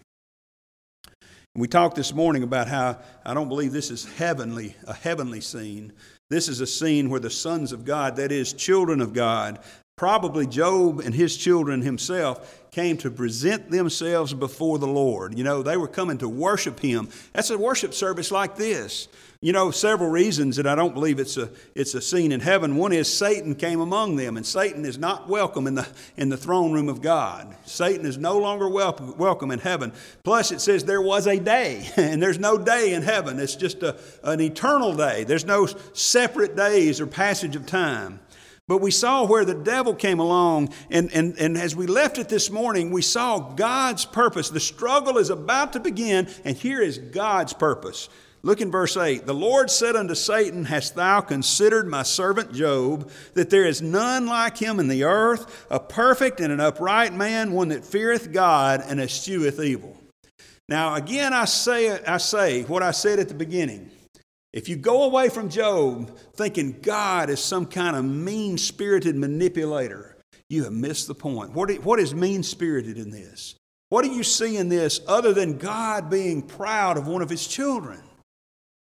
We 1.57 1.67
talked 1.67 1.95
this 1.95 2.13
morning 2.13 2.43
about 2.43 2.67
how 2.67 2.99
I 3.25 3.33
don't 3.33 3.49
believe 3.49 3.71
this 3.71 3.89
is 3.89 4.05
heavenly, 4.05 4.75
a 4.85 4.93
heavenly 4.93 5.41
scene. 5.41 5.91
This 6.29 6.49
is 6.49 6.61
a 6.61 6.67
scene 6.67 7.09
where 7.09 7.19
the 7.19 7.31
sons 7.31 7.71
of 7.71 7.83
God, 7.83 8.17
that 8.17 8.31
is, 8.31 8.53
children 8.53 9.01
of 9.01 9.11
God, 9.11 9.57
Probably 9.97 10.45
Job 10.45 10.99
and 10.99 11.15
his 11.15 11.35
children 11.35 11.81
himself 11.81 12.67
came 12.69 12.97
to 12.97 13.09
present 13.09 13.71
themselves 13.71 14.31
before 14.31 14.77
the 14.77 14.85
Lord. 14.85 15.35
You 15.35 15.43
know, 15.43 15.63
they 15.63 15.75
were 15.75 15.87
coming 15.87 16.19
to 16.19 16.29
worship 16.29 16.79
him. 16.79 17.09
That's 17.33 17.49
a 17.49 17.57
worship 17.57 17.95
service 17.95 18.29
like 18.29 18.55
this. 18.55 19.07
You 19.41 19.53
know, 19.53 19.71
several 19.71 20.11
reasons 20.11 20.57
that 20.57 20.67
I 20.67 20.75
don't 20.75 20.93
believe 20.93 21.17
it's 21.19 21.37
a, 21.37 21.49
it's 21.73 21.95
a 21.95 22.01
scene 22.01 22.31
in 22.31 22.41
heaven. 22.41 22.75
One 22.75 22.93
is 22.93 23.11
Satan 23.11 23.55
came 23.55 23.79
among 23.79 24.17
them, 24.17 24.37
and 24.37 24.45
Satan 24.45 24.85
is 24.85 24.99
not 24.99 25.27
welcome 25.27 25.65
in 25.65 25.73
the, 25.73 25.87
in 26.15 26.29
the 26.29 26.37
throne 26.37 26.73
room 26.73 26.89
of 26.89 27.01
God. 27.01 27.55
Satan 27.65 28.05
is 28.05 28.19
no 28.19 28.37
longer 28.37 28.69
welcome, 28.69 29.17
welcome 29.17 29.49
in 29.49 29.57
heaven. 29.57 29.91
Plus, 30.23 30.51
it 30.51 30.61
says 30.61 30.85
there 30.85 31.01
was 31.01 31.25
a 31.25 31.39
day, 31.39 31.89
and 31.97 32.21
there's 32.21 32.37
no 32.37 32.59
day 32.59 32.93
in 32.93 33.01
heaven. 33.01 33.39
It's 33.39 33.55
just 33.55 33.81
a, 33.81 33.97
an 34.23 34.41
eternal 34.41 34.95
day. 34.95 35.23
There's 35.23 35.45
no 35.45 35.65
separate 35.93 36.55
days 36.55 37.01
or 37.01 37.07
passage 37.07 37.55
of 37.55 37.65
time. 37.65 38.19
But 38.67 38.81
we 38.81 38.91
saw 38.91 39.25
where 39.25 39.45
the 39.45 39.53
devil 39.55 39.95
came 39.95 40.19
along, 40.19 40.73
and, 40.89 41.09
and, 41.13 41.37
and 41.37 41.57
as 41.57 41.73
we 41.73 41.87
left 41.87 42.17
it 42.17 42.27
this 42.27 42.51
morning, 42.51 42.91
we 42.91 43.01
saw 43.01 43.39
God's 43.39 44.03
purpose. 44.03 44.49
The 44.49 44.59
struggle 44.59 45.17
is 45.17 45.29
about 45.29 45.73
to 45.73 45.79
begin, 45.79 46.27
and 46.43 46.57
here 46.57 46.81
is 46.81 46.97
God's 46.97 47.53
purpose. 47.53 48.09
Look 48.43 48.59
in 48.59 48.69
verse 48.69 48.97
8. 48.97 49.25
The 49.25 49.33
Lord 49.33 49.71
said 49.71 49.95
unto 49.95 50.15
Satan, 50.15 50.65
Hast 50.65 50.95
thou 50.95 51.21
considered 51.21 51.87
my 51.87 52.03
servant 52.03 52.53
Job, 52.53 53.09
that 53.35 53.49
there 53.49 53.65
is 53.65 53.81
none 53.81 54.25
like 54.25 54.57
him 54.57 54.81
in 54.81 54.89
the 54.89 55.05
earth, 55.05 55.65
a 55.71 55.79
perfect 55.79 56.41
and 56.41 56.51
an 56.51 56.59
upright 56.59 57.13
man, 57.13 57.53
one 57.53 57.69
that 57.69 57.85
feareth 57.85 58.33
God 58.33 58.83
and 58.85 58.99
escheweth 58.99 59.61
evil? 59.61 59.97
Now, 60.67 60.95
again, 60.95 61.33
I 61.33 61.45
say, 61.45 62.03
I 62.03 62.17
say 62.17 62.63
what 62.63 62.83
I 62.83 62.91
said 62.91 63.19
at 63.19 63.29
the 63.29 63.33
beginning. 63.33 63.91
If 64.53 64.69
you 64.69 64.75
go 64.75 65.03
away 65.03 65.29
from 65.29 65.49
Job 65.49 66.17
thinking 66.35 66.79
God 66.81 67.29
is 67.29 67.39
some 67.43 67.65
kind 67.65 67.95
of 67.95 68.05
mean 68.05 68.57
spirited 68.57 69.15
manipulator, 69.15 70.17
you 70.49 70.63
have 70.63 70.73
missed 70.73 71.07
the 71.07 71.15
point. 71.15 71.51
What, 71.51 71.99
is 71.99 72.15
mean 72.15 72.43
spirited 72.43 72.97
in 72.97 73.09
this? 73.09 73.55
What 73.89 74.03
do 74.03 74.11
you 74.11 74.23
see 74.23 74.57
in 74.57 74.69
this 74.69 75.01
other 75.07 75.33
than 75.33 75.57
God 75.57 76.09
being 76.09 76.41
proud 76.41 76.97
of 76.97 77.07
one 77.07 77.21
of 77.21 77.29
his 77.29 77.45
children? 77.47 78.01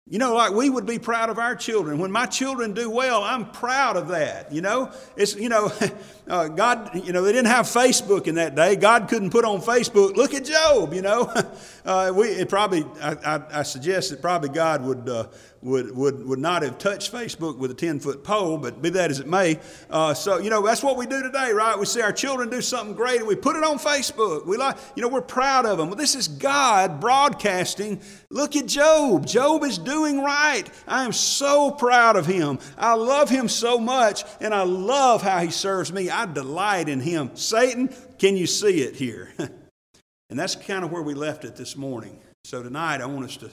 You 0.06 0.18
know, 0.18 0.34
like 0.34 0.52
we 0.52 0.68
would 0.68 0.84
be 0.84 0.98
proud 0.98 1.30
of 1.30 1.38
our 1.38 1.56
children. 1.56 1.98
When 1.98 2.12
my 2.12 2.26
children 2.26 2.74
do 2.74 2.90
well, 2.90 3.24
I'm 3.24 3.50
proud 3.50 3.96
of 3.96 4.08
that. 4.08 4.52
You 4.52 4.60
know, 4.60 4.92
it's, 5.16 5.34
you 5.34 5.48
know, 5.48 5.72
uh, 6.28 6.48
God, 6.48 6.90
you 6.94 7.14
know, 7.14 7.22
they 7.22 7.32
didn't 7.32 7.48
have 7.48 7.64
Facebook 7.64 8.26
in 8.26 8.34
that 8.34 8.54
day. 8.54 8.76
God 8.76 9.08
couldn't 9.08 9.30
put 9.30 9.46
on 9.46 9.62
Facebook, 9.62 10.14
look 10.14 10.34
at 10.34 10.44
Job, 10.44 10.92
you 10.92 11.02
know. 11.02 11.32
Uh, 11.84 12.10
we, 12.16 12.28
it 12.28 12.48
probably, 12.48 12.82
I, 13.02 13.12
I, 13.12 13.58
I, 13.58 13.62
suggest 13.62 14.08
that 14.08 14.22
probably 14.22 14.48
God 14.48 14.82
would, 14.82 15.06
uh, 15.06 15.26
would, 15.60 15.94
would, 15.94 16.26
would 16.26 16.38
not 16.38 16.62
have 16.62 16.78
touched 16.78 17.12
Facebook 17.12 17.58
with 17.58 17.70
a 17.70 17.74
10 17.74 18.00
foot 18.00 18.24
pole, 18.24 18.56
but 18.56 18.80
be 18.80 18.88
that 18.88 19.10
as 19.10 19.20
it 19.20 19.26
may. 19.26 19.60
Uh, 19.90 20.14
so, 20.14 20.38
you 20.38 20.48
know, 20.48 20.62
that's 20.62 20.82
what 20.82 20.96
we 20.96 21.06
do 21.06 21.22
today, 21.22 21.52
right? 21.52 21.78
We 21.78 21.84
see 21.84 22.00
our 22.00 22.10
children 22.10 22.48
do 22.48 22.62
something 22.62 22.96
great 22.96 23.18
and 23.18 23.26
we 23.26 23.36
put 23.36 23.54
it 23.54 23.64
on 23.64 23.78
Facebook. 23.78 24.46
We 24.46 24.56
like, 24.56 24.78
you 24.96 25.02
know, 25.02 25.08
we're 25.08 25.20
proud 25.20 25.66
of 25.66 25.76
them. 25.76 25.88
Well, 25.88 25.96
this 25.96 26.14
is 26.14 26.26
God 26.26 27.00
broadcasting. 27.00 28.00
Look 28.30 28.56
at 28.56 28.64
Job. 28.64 29.26
Job 29.26 29.62
is 29.62 29.76
doing 29.94 30.20
right. 30.20 30.64
I 30.88 31.04
am 31.04 31.12
so 31.12 31.70
proud 31.70 32.16
of 32.16 32.26
him. 32.26 32.58
I 32.76 32.94
love 32.94 33.30
him 33.30 33.48
so 33.48 33.78
much 33.78 34.24
and 34.40 34.52
I 34.52 34.64
love 34.64 35.22
how 35.22 35.38
he 35.38 35.50
serves 35.50 35.92
me. 35.92 36.10
I 36.10 36.26
delight 36.26 36.88
in 36.88 36.98
him. 36.98 37.30
Satan, 37.34 37.94
can 38.18 38.36
you 38.36 38.48
see 38.48 38.80
it 38.80 38.96
here? 38.96 39.32
and 39.38 40.38
that's 40.38 40.56
kind 40.56 40.84
of 40.84 40.90
where 40.90 41.02
we 41.02 41.14
left 41.14 41.44
it 41.44 41.54
this 41.54 41.76
morning. 41.76 42.18
So 42.42 42.60
tonight 42.60 43.00
I 43.00 43.06
want 43.06 43.26
us 43.26 43.36
to 43.38 43.50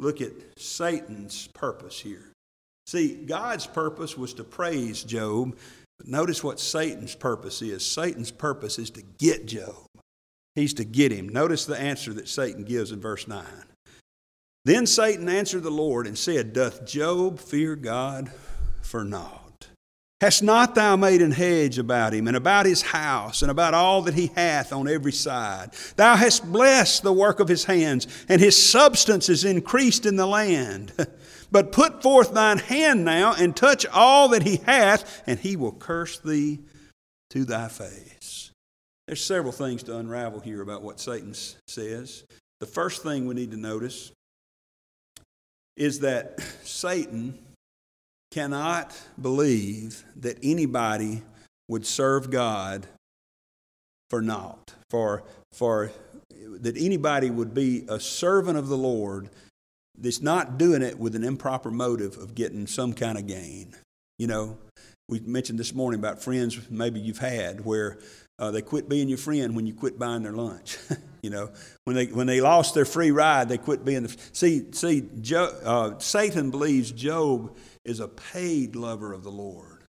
look 0.00 0.20
at 0.20 0.32
Satan's 0.56 1.46
purpose 1.54 2.00
here. 2.00 2.32
See, 2.86 3.14
God's 3.14 3.66
purpose 3.66 4.18
was 4.18 4.34
to 4.34 4.44
praise 4.44 5.04
Job, 5.04 5.56
but 5.98 6.08
notice 6.08 6.42
what 6.42 6.58
Satan's 6.58 7.14
purpose 7.14 7.62
is. 7.62 7.86
Satan's 7.86 8.32
purpose 8.32 8.80
is 8.80 8.90
to 8.90 9.02
get 9.18 9.46
Job. 9.46 9.86
He's 10.56 10.74
to 10.74 10.84
get 10.84 11.12
him. 11.12 11.28
Notice 11.28 11.66
the 11.66 11.78
answer 11.78 12.12
that 12.14 12.28
Satan 12.28 12.64
gives 12.64 12.90
in 12.90 13.00
verse 13.00 13.28
9. 13.28 13.44
Then 14.64 14.86
Satan 14.86 15.28
answered 15.28 15.62
the 15.62 15.70
Lord 15.70 16.06
and 16.06 16.16
said, 16.16 16.52
Doth 16.52 16.86
Job 16.86 17.38
fear 17.38 17.76
God 17.76 18.32
for 18.80 19.04
naught? 19.04 19.68
Hast 20.20 20.42
not 20.42 20.74
thou 20.74 20.96
made 20.96 21.20
an 21.20 21.32
hedge 21.32 21.78
about 21.78 22.14
him, 22.14 22.26
and 22.26 22.36
about 22.36 22.64
his 22.64 22.80
house, 22.80 23.42
and 23.42 23.50
about 23.50 23.74
all 23.74 24.00
that 24.02 24.14
he 24.14 24.28
hath 24.34 24.72
on 24.72 24.88
every 24.88 25.12
side? 25.12 25.72
Thou 25.96 26.16
hast 26.16 26.50
blessed 26.50 27.02
the 27.02 27.12
work 27.12 27.40
of 27.40 27.48
his 27.48 27.64
hands, 27.64 28.06
and 28.26 28.40
his 28.40 28.56
substance 28.56 29.28
is 29.28 29.44
increased 29.44 30.06
in 30.06 30.16
the 30.16 30.26
land. 30.26 30.92
But 31.50 31.70
put 31.70 32.02
forth 32.02 32.34
thine 32.34 32.58
hand 32.58 33.04
now, 33.04 33.34
and 33.34 33.54
touch 33.54 33.86
all 33.86 34.30
that 34.30 34.42
he 34.42 34.56
hath, 34.56 35.22
and 35.24 35.38
he 35.38 35.54
will 35.54 35.70
curse 35.70 36.18
thee 36.18 36.58
to 37.30 37.44
thy 37.44 37.68
face. 37.68 38.50
There's 39.06 39.22
several 39.22 39.52
things 39.52 39.84
to 39.84 39.96
unravel 39.96 40.40
here 40.40 40.62
about 40.62 40.82
what 40.82 40.98
Satan 40.98 41.32
says. 41.68 42.24
The 42.58 42.66
first 42.66 43.04
thing 43.04 43.28
we 43.28 43.36
need 43.36 43.52
to 43.52 43.56
notice 43.56 44.10
is 45.76 46.00
that 46.00 46.40
Satan 46.62 47.38
cannot 48.30 49.00
believe 49.20 50.04
that 50.16 50.38
anybody 50.42 51.22
would 51.68 51.86
serve 51.86 52.30
God 52.30 52.86
for 54.10 54.20
naught, 54.20 54.74
for, 54.90 55.24
for 55.52 55.90
that 56.60 56.76
anybody 56.76 57.30
would 57.30 57.54
be 57.54 57.84
a 57.88 57.98
servant 57.98 58.58
of 58.58 58.68
the 58.68 58.76
Lord 58.76 59.30
that's 59.96 60.20
not 60.20 60.58
doing 60.58 60.82
it 60.82 60.98
with 60.98 61.14
an 61.14 61.24
improper 61.24 61.70
motive 61.70 62.18
of 62.18 62.34
getting 62.34 62.66
some 62.66 62.92
kind 62.92 63.16
of 63.16 63.26
gain. 63.26 63.74
You 64.18 64.26
know, 64.26 64.58
we 65.08 65.20
mentioned 65.20 65.58
this 65.58 65.74
morning 65.74 66.00
about 66.00 66.22
friends 66.22 66.58
maybe 66.70 67.00
you've 67.00 67.18
had 67.18 67.64
where 67.64 67.98
uh, 68.38 68.50
they 68.50 68.62
quit 68.62 68.88
being 68.88 69.08
your 69.08 69.18
friend 69.18 69.54
when 69.54 69.66
you 69.66 69.74
quit 69.74 69.98
buying 69.98 70.22
their 70.22 70.32
lunch. 70.32 70.78
you 71.24 71.30
know, 71.30 71.50
when 71.84 71.96
they 71.96 72.06
when 72.06 72.26
they 72.26 72.42
lost 72.42 72.74
their 72.74 72.84
free 72.84 73.10
ride, 73.10 73.48
they 73.48 73.56
quit 73.56 73.82
being 73.82 74.02
the. 74.02 74.16
See, 74.32 74.66
see, 74.72 75.08
Job, 75.22 75.54
uh, 75.64 75.98
Satan 75.98 76.50
believes 76.50 76.92
Job 76.92 77.56
is 77.82 77.98
a 77.98 78.08
paid 78.08 78.76
lover 78.76 79.14
of 79.14 79.24
the 79.24 79.30
Lord. 79.30 79.84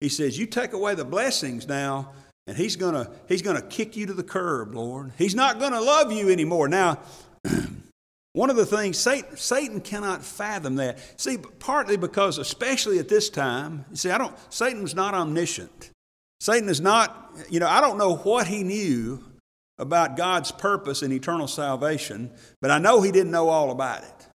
He 0.00 0.10
says, 0.10 0.38
You 0.38 0.44
take 0.44 0.74
away 0.74 0.94
the 0.94 1.04
blessings 1.06 1.66
now, 1.66 2.12
and 2.46 2.54
he's 2.54 2.76
gonna 2.76 3.10
he's 3.26 3.40
gonna 3.40 3.62
kick 3.62 3.96
you 3.96 4.04
to 4.06 4.12
the 4.12 4.22
curb, 4.22 4.74
Lord. 4.74 5.12
He's 5.16 5.34
not 5.34 5.58
gonna 5.58 5.80
love 5.80 6.12
you 6.12 6.28
anymore. 6.28 6.68
Now, 6.68 6.98
one 8.34 8.50
of 8.50 8.56
the 8.56 8.66
things 8.66 8.98
Satan, 8.98 9.38
Satan 9.38 9.80
cannot 9.80 10.22
fathom 10.22 10.76
that. 10.76 10.98
See, 11.18 11.38
partly 11.38 11.96
because, 11.96 12.36
especially 12.36 12.98
at 12.98 13.08
this 13.08 13.30
time, 13.30 13.86
you 13.90 13.96
see, 13.96 14.10
I 14.10 14.18
don't 14.18 14.36
Satan's 14.52 14.94
not 14.94 15.14
omniscient. 15.14 15.90
Satan 16.40 16.68
is 16.68 16.82
not, 16.82 17.32
you 17.48 17.58
know, 17.58 17.68
I 17.68 17.80
don't 17.80 17.96
know 17.96 18.16
what 18.16 18.46
he 18.46 18.64
knew 18.64 19.24
about 19.78 20.16
God's 20.16 20.52
purpose 20.52 21.02
in 21.02 21.12
eternal 21.12 21.48
salvation, 21.48 22.30
but 22.60 22.70
I 22.70 22.78
know 22.78 23.02
he 23.02 23.10
didn't 23.10 23.32
know 23.32 23.48
all 23.48 23.70
about 23.70 24.02
it. 24.02 24.28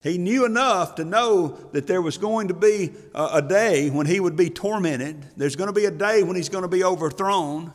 He 0.00 0.16
knew 0.16 0.44
enough 0.44 0.94
to 0.96 1.04
know 1.04 1.48
that 1.72 1.86
there 1.86 2.00
was 2.00 2.18
going 2.18 2.48
to 2.48 2.54
be 2.54 2.92
a, 3.14 3.42
day 3.42 3.90
when 3.90 4.06
he 4.06 4.20
would 4.20 4.36
be 4.36 4.48
tormented. 4.48 5.24
There's 5.36 5.56
going 5.56 5.66
to 5.68 5.72
be 5.72 5.86
a 5.86 5.90
day 5.90 6.22
when 6.22 6.36
he's 6.36 6.48
going 6.48 6.62
to 6.62 6.68
be 6.68 6.84
overthrown. 6.84 7.74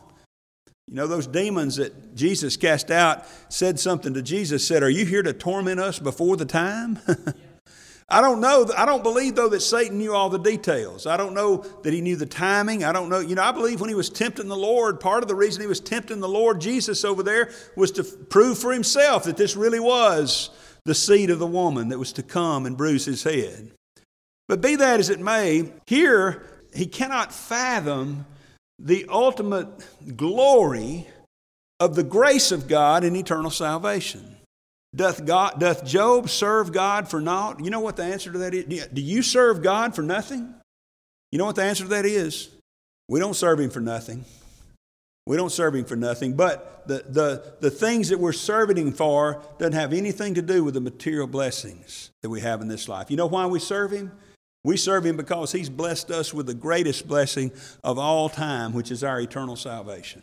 You 0.88 0.94
know, 0.94 1.06
those 1.06 1.26
demons 1.26 1.76
that 1.76 2.14
Jesus 2.14 2.56
cast 2.56 2.90
out 2.90 3.26
said 3.50 3.78
something 3.78 4.14
to 4.14 4.22
Jesus, 4.22 4.66
said, 4.66 4.82
Are 4.82 4.90
you 4.90 5.04
here 5.04 5.22
to 5.22 5.34
torment 5.34 5.80
us 5.80 5.98
before 5.98 6.36
the 6.36 6.46
time? 6.46 6.98
I 8.08 8.20
don't 8.20 8.40
know. 8.40 8.68
I 8.76 8.84
don't 8.84 9.02
believe, 9.02 9.34
though, 9.34 9.48
that 9.48 9.60
Satan 9.60 9.98
knew 9.98 10.14
all 10.14 10.28
the 10.28 10.38
details. 10.38 11.06
I 11.06 11.16
don't 11.16 11.34
know 11.34 11.58
that 11.82 11.92
he 11.92 12.02
knew 12.02 12.16
the 12.16 12.26
timing. 12.26 12.84
I 12.84 12.92
don't 12.92 13.08
know. 13.08 13.20
You 13.20 13.34
know, 13.34 13.42
I 13.42 13.52
believe 13.52 13.80
when 13.80 13.88
he 13.88 13.94
was 13.94 14.10
tempting 14.10 14.48
the 14.48 14.56
Lord, 14.56 15.00
part 15.00 15.22
of 15.22 15.28
the 15.28 15.34
reason 15.34 15.62
he 15.62 15.66
was 15.66 15.80
tempting 15.80 16.20
the 16.20 16.28
Lord 16.28 16.60
Jesus 16.60 17.04
over 17.04 17.22
there 17.22 17.50
was 17.76 17.90
to 17.92 18.04
prove 18.04 18.58
for 18.58 18.72
himself 18.72 19.24
that 19.24 19.38
this 19.38 19.56
really 19.56 19.80
was 19.80 20.50
the 20.84 20.94
seed 20.94 21.30
of 21.30 21.38
the 21.38 21.46
woman 21.46 21.88
that 21.88 21.98
was 21.98 22.12
to 22.12 22.22
come 22.22 22.66
and 22.66 22.76
bruise 22.76 23.06
his 23.06 23.22
head. 23.22 23.70
But 24.48 24.60
be 24.60 24.76
that 24.76 25.00
as 25.00 25.08
it 25.08 25.20
may, 25.20 25.72
here 25.86 26.42
he 26.74 26.86
cannot 26.86 27.32
fathom 27.32 28.26
the 28.78 29.06
ultimate 29.08 29.68
glory 30.16 31.08
of 31.80 31.94
the 31.94 32.02
grace 32.02 32.52
of 32.52 32.68
God 32.68 33.02
in 33.02 33.16
eternal 33.16 33.50
salvation. 33.50 34.33
Doth, 34.94 35.24
God, 35.24 35.58
doth 35.58 35.84
Job 35.84 36.30
serve 36.30 36.72
God 36.72 37.08
for 37.08 37.20
naught? 37.20 37.64
You 37.64 37.70
know 37.70 37.80
what 37.80 37.96
the 37.96 38.04
answer 38.04 38.30
to 38.30 38.38
that 38.38 38.54
is? 38.54 38.86
Do 38.86 39.00
you 39.00 39.22
serve 39.22 39.62
God 39.62 39.94
for 39.94 40.02
nothing? 40.02 40.54
You 41.32 41.38
know 41.38 41.46
what 41.46 41.56
the 41.56 41.64
answer 41.64 41.82
to 41.84 41.90
that 41.90 42.06
is? 42.06 42.50
We 43.08 43.18
don't 43.18 43.34
serve 43.34 43.58
Him 43.58 43.70
for 43.70 43.80
nothing. 43.80 44.24
We 45.26 45.36
don't 45.36 45.50
serve 45.50 45.74
Him 45.74 45.84
for 45.84 45.96
nothing, 45.96 46.34
but 46.34 46.86
the, 46.86 47.02
the, 47.08 47.54
the 47.60 47.70
things 47.70 48.10
that 48.10 48.20
we're 48.20 48.32
serving 48.32 48.76
Him 48.76 48.92
for 48.92 49.42
doesn't 49.58 49.72
have 49.72 49.92
anything 49.92 50.34
to 50.34 50.42
do 50.42 50.62
with 50.62 50.74
the 50.74 50.80
material 50.80 51.26
blessings 51.26 52.10
that 52.22 52.28
we 52.30 52.40
have 52.42 52.60
in 52.60 52.68
this 52.68 52.88
life. 52.88 53.10
You 53.10 53.16
know 53.16 53.26
why 53.26 53.46
we 53.46 53.58
serve 53.58 53.90
Him? 53.90 54.12
We 54.64 54.76
serve 54.76 55.06
Him 55.06 55.16
because 55.16 55.50
He's 55.50 55.70
blessed 55.70 56.10
us 56.10 56.32
with 56.32 56.46
the 56.46 56.54
greatest 56.54 57.08
blessing 57.08 57.52
of 57.82 57.98
all 57.98 58.28
time, 58.28 58.72
which 58.72 58.90
is 58.90 59.02
our 59.02 59.20
eternal 59.20 59.56
salvation. 59.56 60.22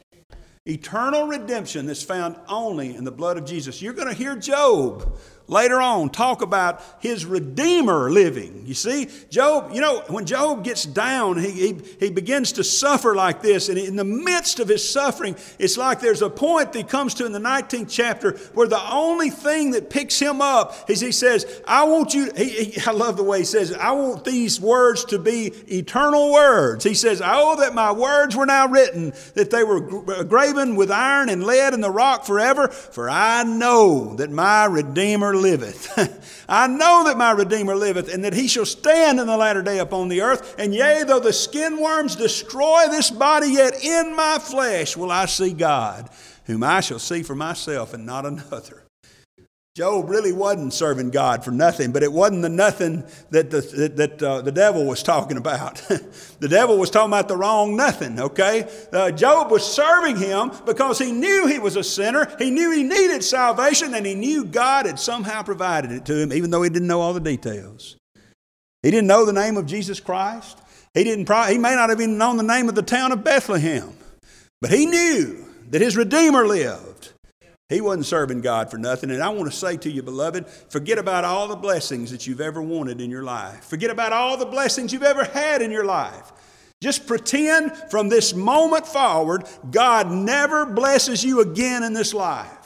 Eternal 0.67 1.25
redemption 1.25 1.87
that's 1.87 2.03
found 2.03 2.35
only 2.47 2.95
in 2.95 3.03
the 3.03 3.11
blood 3.11 3.35
of 3.35 3.45
Jesus. 3.45 3.81
You're 3.81 3.93
going 3.93 4.09
to 4.09 4.13
hear 4.13 4.35
Job 4.35 5.17
later 5.51 5.81
on 5.81 6.09
talk 6.09 6.41
about 6.41 6.81
his 6.99 7.25
Redeemer 7.25 8.09
living. 8.09 8.63
You 8.65 8.73
see, 8.73 9.09
Job, 9.29 9.71
you 9.73 9.81
know, 9.81 10.01
when 10.07 10.25
Job 10.25 10.63
gets 10.63 10.85
down, 10.85 11.37
he, 11.37 11.51
he, 11.51 11.81
he 11.99 12.09
begins 12.09 12.53
to 12.53 12.63
suffer 12.63 13.13
like 13.13 13.41
this. 13.41 13.67
And 13.67 13.77
in 13.77 13.97
the 13.97 14.05
midst 14.05 14.59
of 14.61 14.69
his 14.69 14.89
suffering, 14.89 15.35
it's 15.59 15.77
like 15.77 15.99
there's 15.99 16.21
a 16.21 16.29
point 16.29 16.71
that 16.71 16.79
he 16.79 16.83
comes 16.85 17.13
to 17.15 17.25
in 17.25 17.33
the 17.33 17.39
19th 17.39 17.89
chapter 17.89 18.37
where 18.53 18.67
the 18.67 18.81
only 18.91 19.29
thing 19.29 19.71
that 19.71 19.89
picks 19.89 20.17
him 20.17 20.41
up 20.41 20.89
is 20.89 21.01
he 21.01 21.11
says, 21.11 21.61
I 21.67 21.83
want 21.83 22.13
you, 22.13 22.31
he, 22.35 22.49
he, 22.63 22.81
I 22.87 22.91
love 22.91 23.17
the 23.17 23.23
way 23.23 23.39
he 23.39 23.45
says 23.45 23.73
I 23.73 23.91
want 23.91 24.23
these 24.23 24.59
words 24.59 25.03
to 25.05 25.19
be 25.19 25.47
eternal 25.67 26.31
words. 26.31 26.85
He 26.85 26.93
says, 26.93 27.21
Oh, 27.23 27.57
that 27.59 27.75
my 27.75 27.91
words 27.91 28.37
were 28.37 28.45
now 28.45 28.67
written, 28.67 29.11
that 29.33 29.51
they 29.51 29.65
were 29.65 30.11
uh, 30.11 30.23
graven 30.23 30.77
with 30.77 30.91
iron 30.91 31.27
and 31.27 31.43
lead 31.43 31.73
in 31.73 31.81
the 31.81 31.91
rock 31.91 32.23
forever, 32.23 32.69
for 32.69 33.09
I 33.09 33.43
know 33.43 34.15
that 34.15 34.31
my 34.31 34.65
Redeemer 34.65 35.35
liveth. 35.41 36.45
I 36.49 36.67
know 36.67 37.03
that 37.05 37.17
my 37.17 37.31
Redeemer 37.31 37.75
liveth, 37.75 38.13
and 38.13 38.23
that 38.23 38.33
he 38.33 38.47
shall 38.47 38.65
stand 38.65 39.19
in 39.19 39.27
the 39.27 39.37
latter 39.37 39.61
day 39.61 39.79
upon 39.79 40.09
the 40.09 40.21
earth. 40.21 40.55
And 40.57 40.73
yea, 40.73 41.03
though 41.05 41.19
the 41.19 41.33
skin 41.33 41.79
worms 41.81 42.15
destroy 42.15 42.85
this 42.89 43.09
body, 43.09 43.49
yet 43.51 43.83
in 43.83 44.15
my 44.15 44.39
flesh 44.39 44.95
will 44.95 45.11
I 45.11 45.25
see 45.25 45.53
God, 45.53 46.09
whom 46.45 46.63
I 46.63 46.81
shall 46.81 46.99
see 46.99 47.23
for 47.23 47.35
myself 47.35 47.93
and 47.93 48.05
not 48.05 48.25
another. 48.25 48.83
Job 49.81 50.11
really 50.11 50.31
wasn't 50.31 50.71
serving 50.75 51.09
God 51.09 51.43
for 51.43 51.49
nothing, 51.49 51.91
but 51.91 52.03
it 52.03 52.13
wasn't 52.13 52.43
the 52.43 52.49
nothing 52.49 53.03
that 53.31 53.49
the, 53.49 53.61
that, 53.61 53.97
that 53.97 54.21
uh, 54.21 54.41
the 54.41 54.51
devil 54.51 54.85
was 54.85 55.01
talking 55.01 55.37
about. 55.37 55.77
the 56.39 56.47
devil 56.47 56.77
was 56.77 56.91
talking 56.91 57.09
about 57.09 57.27
the 57.27 57.35
wrong 57.35 57.75
nothing, 57.75 58.19
okay? 58.19 58.69
Uh, 58.93 59.09
Job 59.09 59.49
was 59.49 59.65
serving 59.65 60.17
him 60.17 60.51
because 60.67 60.99
he 60.99 61.11
knew 61.11 61.47
he 61.47 61.57
was 61.57 61.77
a 61.77 61.83
sinner, 61.83 62.31
he 62.37 62.51
knew 62.51 62.69
he 62.71 62.83
needed 62.83 63.23
salvation, 63.23 63.95
and 63.95 64.05
he 64.05 64.13
knew 64.13 64.45
God 64.45 64.85
had 64.85 64.99
somehow 64.99 65.41
provided 65.41 65.91
it 65.91 66.05
to 66.05 66.15
him, 66.15 66.31
even 66.31 66.51
though 66.51 66.61
he 66.61 66.69
didn't 66.69 66.87
know 66.87 67.01
all 67.01 67.13
the 67.13 67.19
details. 67.19 67.97
He 68.83 68.91
didn't 68.91 69.07
know 69.07 69.25
the 69.25 69.33
name 69.33 69.57
of 69.57 69.65
Jesus 69.65 69.99
Christ. 69.99 70.59
He, 70.93 71.03
didn't 71.03 71.25
pro- 71.25 71.45
he 71.45 71.57
may 71.57 71.73
not 71.73 71.89
have 71.89 71.99
even 71.99 72.19
known 72.19 72.37
the 72.37 72.43
name 72.43 72.69
of 72.69 72.75
the 72.75 72.83
town 72.83 73.11
of 73.11 73.23
Bethlehem. 73.23 73.97
But 74.61 74.69
he 74.69 74.85
knew 74.85 75.43
that 75.71 75.81
his 75.81 75.97
Redeemer 75.97 76.45
lived. 76.45 76.90
He 77.71 77.79
wasn't 77.79 78.05
serving 78.05 78.41
God 78.41 78.69
for 78.69 78.77
nothing. 78.77 79.11
And 79.11 79.23
I 79.23 79.29
want 79.29 79.49
to 79.49 79.57
say 79.57 79.77
to 79.77 79.89
you, 79.89 80.03
beloved, 80.03 80.45
forget 80.45 80.97
about 80.97 81.23
all 81.23 81.47
the 81.47 81.55
blessings 81.55 82.11
that 82.11 82.27
you've 82.27 82.41
ever 82.41 82.61
wanted 82.61 82.99
in 82.99 83.09
your 83.09 83.23
life. 83.23 83.63
Forget 83.63 83.89
about 83.89 84.11
all 84.11 84.35
the 84.35 84.45
blessings 84.45 84.91
you've 84.91 85.03
ever 85.03 85.23
had 85.23 85.61
in 85.61 85.71
your 85.71 85.85
life. 85.85 86.33
Just 86.81 87.07
pretend 87.07 87.71
from 87.89 88.09
this 88.09 88.33
moment 88.33 88.85
forward, 88.85 89.45
God 89.71 90.11
never 90.11 90.65
blesses 90.65 91.23
you 91.23 91.39
again 91.39 91.83
in 91.83 91.93
this 91.93 92.13
life. 92.13 92.60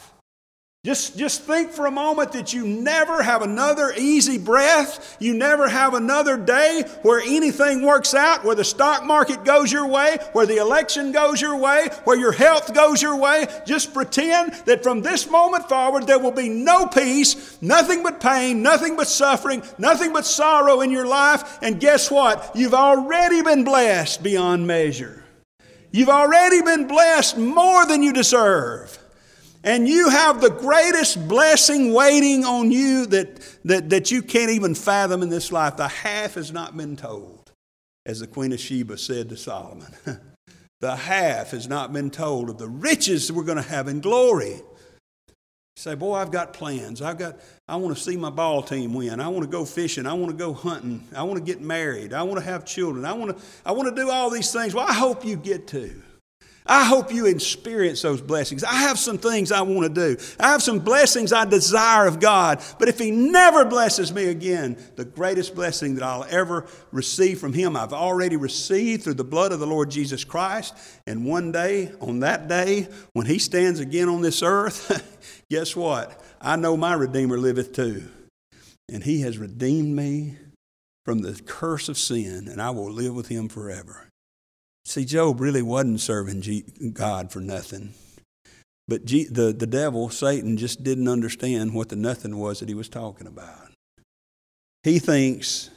Just, 0.86 1.18
just 1.18 1.42
think 1.42 1.72
for 1.72 1.88
a 1.88 1.92
moment 1.92 2.34
that 2.34 2.54
you 2.54 2.64
never 2.64 3.24
have 3.24 3.42
another 3.42 3.92
easy 3.98 4.38
breath. 4.38 5.18
You 5.20 5.34
never 5.34 5.68
have 5.68 5.96
another 5.96 6.38
day 6.38 6.84
where 7.02 7.20
anything 7.20 7.82
works 7.82 8.14
out, 8.14 8.46
where 8.46 8.54
the 8.54 8.64
stock 8.64 9.04
market 9.04 9.44
goes 9.44 9.72
your 9.72 9.88
way, 9.88 10.20
where 10.34 10.46
the 10.46 10.58
election 10.58 11.12
goes 11.12 11.42
your 11.42 11.58
way, 11.58 11.90
where 12.04 12.20
your 12.20 12.34
health 12.34 12.72
goes 12.76 13.02
your 13.02 13.16
way. 13.16 13.48
Just 13.66 13.96
pretend 13.96 14.54
that 14.68 14.84
from 14.84 15.02
this 15.02 15.28
moment 15.28 15.68
forward 15.68 16.06
there 16.06 16.20
will 16.20 16.30
be 16.30 16.50
no 16.50 16.86
peace, 16.86 17.60
nothing 17.64 18.04
but 18.04 18.22
pain, 18.22 18.62
nothing 18.62 18.96
but 18.96 19.08
suffering, 19.08 19.64
nothing 19.80 20.14
but 20.14 20.24
sorrow 20.24 20.82
in 20.82 20.92
your 20.92 21.08
life. 21.08 21.58
And 21.64 21.80
guess 21.80 22.12
what? 22.12 22.52
You've 22.54 22.76
already 22.76 23.42
been 23.42 23.64
blessed 23.64 24.22
beyond 24.22 24.68
measure. 24.68 25.24
You've 25.90 26.10
already 26.10 26.62
been 26.62 26.86
blessed 26.86 27.40
more 27.40 27.88
than 27.88 28.04
you 28.04 28.14
deserve. 28.14 28.95
And 29.66 29.88
you 29.88 30.10
have 30.10 30.42
the 30.42 30.52
greatest 30.52 31.28
blessing 31.28 31.92
waiting 31.92 32.46
on 32.46 32.70
you 32.72 33.08
that, 33.08 33.40
that, 33.66 33.90
that 33.90 34.12
you 34.12 34.22
can't 34.22 34.52
even 34.52 34.76
fathom 34.76 35.24
in 35.24 35.30
this 35.30 35.52
life. 35.52 35.76
The 35.76 35.88
half 35.88 36.36
has 36.36 36.52
not 36.52 36.78
been 36.78 36.96
told, 36.96 37.52
as 38.06 38.20
the 38.20 38.28
Queen 38.28 38.54
of 38.54 38.60
Sheba 38.60 38.96
said 39.00 39.28
to 39.30 39.38
Solomon. 39.38 39.92
the 40.82 40.96
half 40.96 41.50
has 41.50 41.68
not 41.68 41.92
been 41.92 42.12
told 42.12 42.52
of 42.52 42.60
the 42.60 42.70
riches 42.70 43.32
we're 43.32 43.44
going 43.44 43.58
to 43.58 43.68
have 43.68 43.88
in 43.88 44.02
glory. 44.02 44.62
You 45.28 45.34
say, 45.78 45.96
boy, 45.96 46.14
I've 46.14 46.32
got 46.32 46.54
plans. 46.54 47.02
I've 47.02 47.18
got, 47.18 47.40
I 47.68 47.78
want 47.78 47.98
to 47.98 48.02
see 48.02 48.18
my 48.18 48.30
ball 48.30 48.62
team 48.62 48.94
win. 48.94 49.20
I 49.20 49.30
want 49.30 49.46
to 49.46 49.50
go 49.50 49.66
fishing. 49.66 50.06
I 50.06 50.14
want 50.14 50.30
to 50.30 50.38
go 50.38 50.54
hunting. 50.54 51.08
I 51.16 51.24
want 51.24 51.40
to 51.40 51.44
get 51.44 51.60
married. 51.60 52.14
I 52.14 52.22
want 52.22 52.38
to 52.38 52.46
have 52.46 52.66
children. 52.66 53.04
I 53.04 53.14
want 53.14 53.36
to, 53.36 53.44
I 53.66 53.72
want 53.72 53.90
to 53.90 54.00
do 54.00 54.12
all 54.12 54.30
these 54.30 54.54
things. 54.54 54.76
Well, 54.76 54.86
I 54.88 54.94
hope 54.94 55.26
you 55.26 55.36
get 55.36 55.66
to. 55.70 56.04
I 56.68 56.84
hope 56.84 57.14
you 57.14 57.28
experience 57.28 58.02
those 58.02 58.22
blessings. 58.22 58.64
I 58.64 58.74
have 58.74 58.98
some 58.98 59.20
things 59.20 59.52
I 59.52 59.62
want 59.62 59.94
to 59.94 60.16
do. 60.16 60.24
I 60.40 60.50
have 60.50 60.64
some 60.64 60.80
blessings 60.80 61.32
I 61.32 61.46
desire 61.46 62.08
of 62.08 62.20
God. 62.20 62.64
But 62.80 62.88
if 62.88 62.98
He 62.98 63.12
never 63.12 63.66
blesses 63.66 64.12
me 64.12 64.26
again, 64.26 64.76
the 64.96 65.06
greatest 65.06 65.54
blessing 65.54 65.94
that 65.96 66.04
I'll 66.04 66.26
ever 66.28 66.66
receive 66.92 67.40
from 67.40 67.54
Him, 67.54 67.76
I've 67.76 67.94
already 67.94 68.36
received 68.36 69.04
through 69.04 69.14
the 69.14 69.24
blood 69.24 69.52
of 69.52 69.60
the 69.60 69.68
Lord 69.68 69.92
Jesus 69.92 70.24
Christ. 70.24 70.76
And 71.06 71.24
one 71.24 71.52
day, 71.52 71.92
on 72.02 72.22
that 72.22 72.48
day, 72.48 72.88
when 73.14 73.28
He 73.28 73.38
stands 73.38 73.80
again 73.80 74.10
on 74.10 74.24
this 74.24 74.42
earth, 74.42 75.44
guess 75.52 75.76
what? 75.76 76.20
I 76.42 76.56
know 76.56 76.76
my 76.76 76.94
Redeemer 76.94 77.38
liveth 77.38 77.74
too. 77.74 78.06
And 78.92 79.04
He 79.04 79.22
has 79.22 79.38
redeemed 79.38 79.96
me 79.96 80.38
from 81.06 81.20
the 81.20 81.40
curse 81.46 81.90
of 81.90 82.00
sin, 82.00 82.48
and 82.48 82.60
I 82.60 82.72
will 82.72 82.92
live 82.92 83.14
with 83.14 83.28
Him 83.28 83.50
forever. 83.50 84.10
See, 84.86 85.04
Job 85.04 85.42
really 85.42 85.64
wasn't 85.64 86.00
serving 86.00 86.92
God 86.94 87.32
for 87.32 87.40
nothing. 87.40 87.94
But 88.88 89.08
the, 89.08 89.54
the 89.58 89.68
devil, 89.68 90.10
Satan, 90.10 90.58
just 90.58 90.84
didn't 90.84 91.08
understand 91.08 91.74
what 91.74 91.90
the 91.90 91.96
nothing 91.96 92.38
was 92.38 92.60
that 92.60 92.70
he 92.70 92.76
was 92.76 92.88
talking 92.88 93.26
about. 93.26 93.72
He 94.84 95.00
thinks 95.00 95.72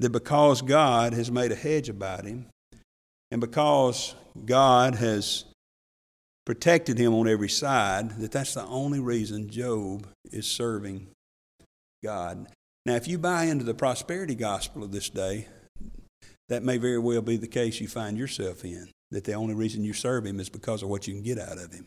that 0.00 0.10
because 0.10 0.60
God 0.60 1.14
has 1.14 1.30
made 1.30 1.52
a 1.52 1.56
hedge 1.56 1.88
about 1.88 2.24
him, 2.24 2.46
and 3.30 3.40
because 3.40 4.16
God 4.44 4.96
has 4.96 5.44
protected 6.44 6.98
him 6.98 7.14
on 7.14 7.28
every 7.28 7.48
side, 7.48 8.10
that 8.18 8.32
that's 8.32 8.54
the 8.54 8.64
only 8.64 8.98
reason 8.98 9.48
Job 9.48 10.08
is 10.32 10.46
serving 10.46 11.06
God. 12.02 12.48
Now, 12.84 12.96
if 12.96 13.06
you 13.06 13.16
buy 13.18 13.44
into 13.44 13.64
the 13.64 13.74
prosperity 13.74 14.34
gospel 14.34 14.82
of 14.82 14.90
this 14.90 15.08
day, 15.08 15.46
that 16.52 16.62
may 16.62 16.76
very 16.76 16.98
well 16.98 17.22
be 17.22 17.38
the 17.38 17.46
case 17.46 17.80
you 17.80 17.88
find 17.88 18.18
yourself 18.18 18.62
in, 18.62 18.90
that 19.10 19.24
the 19.24 19.32
only 19.32 19.54
reason 19.54 19.82
you 19.82 19.94
serve 19.94 20.26
Him 20.26 20.38
is 20.38 20.50
because 20.50 20.82
of 20.82 20.90
what 20.90 21.08
you 21.08 21.14
can 21.14 21.22
get 21.22 21.38
out 21.38 21.56
of 21.56 21.72
Him. 21.72 21.86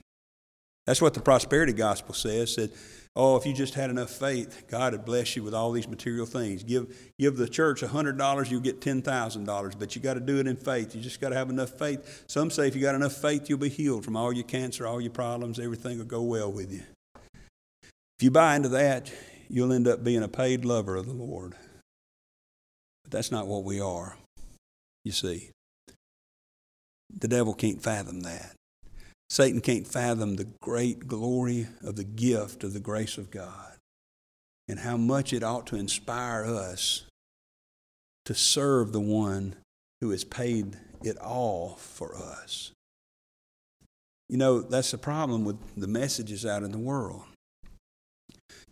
That's 0.88 1.02
what 1.02 1.14
the 1.14 1.20
prosperity 1.20 1.72
gospel 1.72 2.16
says. 2.16 2.56
That, 2.56 2.72
oh, 3.16 3.36
if 3.36 3.46
you 3.46 3.54
just 3.54 3.76
had 3.76 3.92
enough 3.92 4.10
faith, 4.10 4.66
God 4.68 4.94
would 4.94 5.06
bless 5.06 5.36
you 5.36 5.44
with 5.44 5.54
all 5.54 5.72
these 5.72 5.88
material 5.88 6.26
things. 6.26 6.64
Give, 6.64 6.88
give 7.20 7.38
the 7.38 7.48
church 7.48 7.82
$100, 7.82 8.52
you'll 8.52 8.60
get 8.60 8.82
$10,000, 8.82 9.80
but 9.80 9.96
you 9.96 10.02
got 10.02 10.16
to 10.16 10.20
do 10.20 10.40
it 10.40 10.48
in 10.48 10.56
faith. 10.56 10.96
You 10.96 11.02
just 11.02 11.22
got 11.22 11.30
to 11.30 11.36
have 11.36 11.52
enough 11.52 11.78
faith. 11.78 12.24
Some 12.26 12.50
say 12.50 12.68
if 12.68 12.76
you 12.76 12.82
got 12.82 12.96
enough 12.96 13.14
faith, 13.14 13.48
you'll 13.48 13.60
be 13.60 13.70
healed 13.70 14.04
from 14.04 14.18
all 14.18 14.34
your 14.34 14.46
cancer, 14.46 14.88
all 14.88 15.00
your 15.00 15.12
problems, 15.12 15.60
everything 15.60 16.00
will 16.00 16.06
go 16.06 16.24
well 16.24 16.52
with 16.52 16.72
you. 16.72 16.82
If 17.84 18.24
you 18.24 18.32
buy 18.32 18.56
into 18.56 18.70
that, 18.70 19.14
you'll 19.48 19.74
end 19.74 19.88
up 19.88 20.04
being 20.04 20.24
a 20.24 20.28
paid 20.28 20.66
lover 20.66 20.96
of 20.96 21.06
the 21.06 21.14
Lord. 21.14 21.54
But 23.04 23.12
that's 23.12 23.32
not 23.32 23.46
what 23.46 23.64
we 23.64 23.80
are 23.80 24.18
you 25.06 25.14
see. 25.14 25.52
The 27.18 27.30
devil 27.30 27.54
can't 27.54 27.82
fathom 27.82 28.22
that. 28.22 28.56
Satan 29.30 29.62
can't 29.62 29.88
fathom 29.88 30.36
the 30.36 30.48
great 30.62 31.08
glory 31.08 31.68
of 31.84 31.96
the 31.96 32.04
gift 32.04 32.64
of 32.64 32.74
the 32.74 32.80
grace 32.80 33.18
of 33.18 33.32
God 33.32 33.78
and 34.68 34.80
how 34.80 34.98
much 34.98 35.32
it 35.32 35.44
ought 35.44 35.68
to 35.68 35.78
inspire 35.78 36.44
us 36.44 37.04
to 38.26 38.34
serve 38.34 38.92
the 38.92 39.00
one 39.00 39.56
who 40.02 40.10
has 40.10 40.24
paid 40.24 40.78
it 41.04 41.18
all 41.20 41.76
for 41.80 42.18
us. 42.18 42.72
You 44.28 44.38
know, 44.38 44.62
that's 44.62 44.92
the 44.92 44.98
problem 44.98 45.46
with 45.46 45.58
the 45.78 45.88
messages 45.88 46.46
out 46.46 46.64
in 46.64 46.72
the 46.72 46.80
world. 46.80 47.24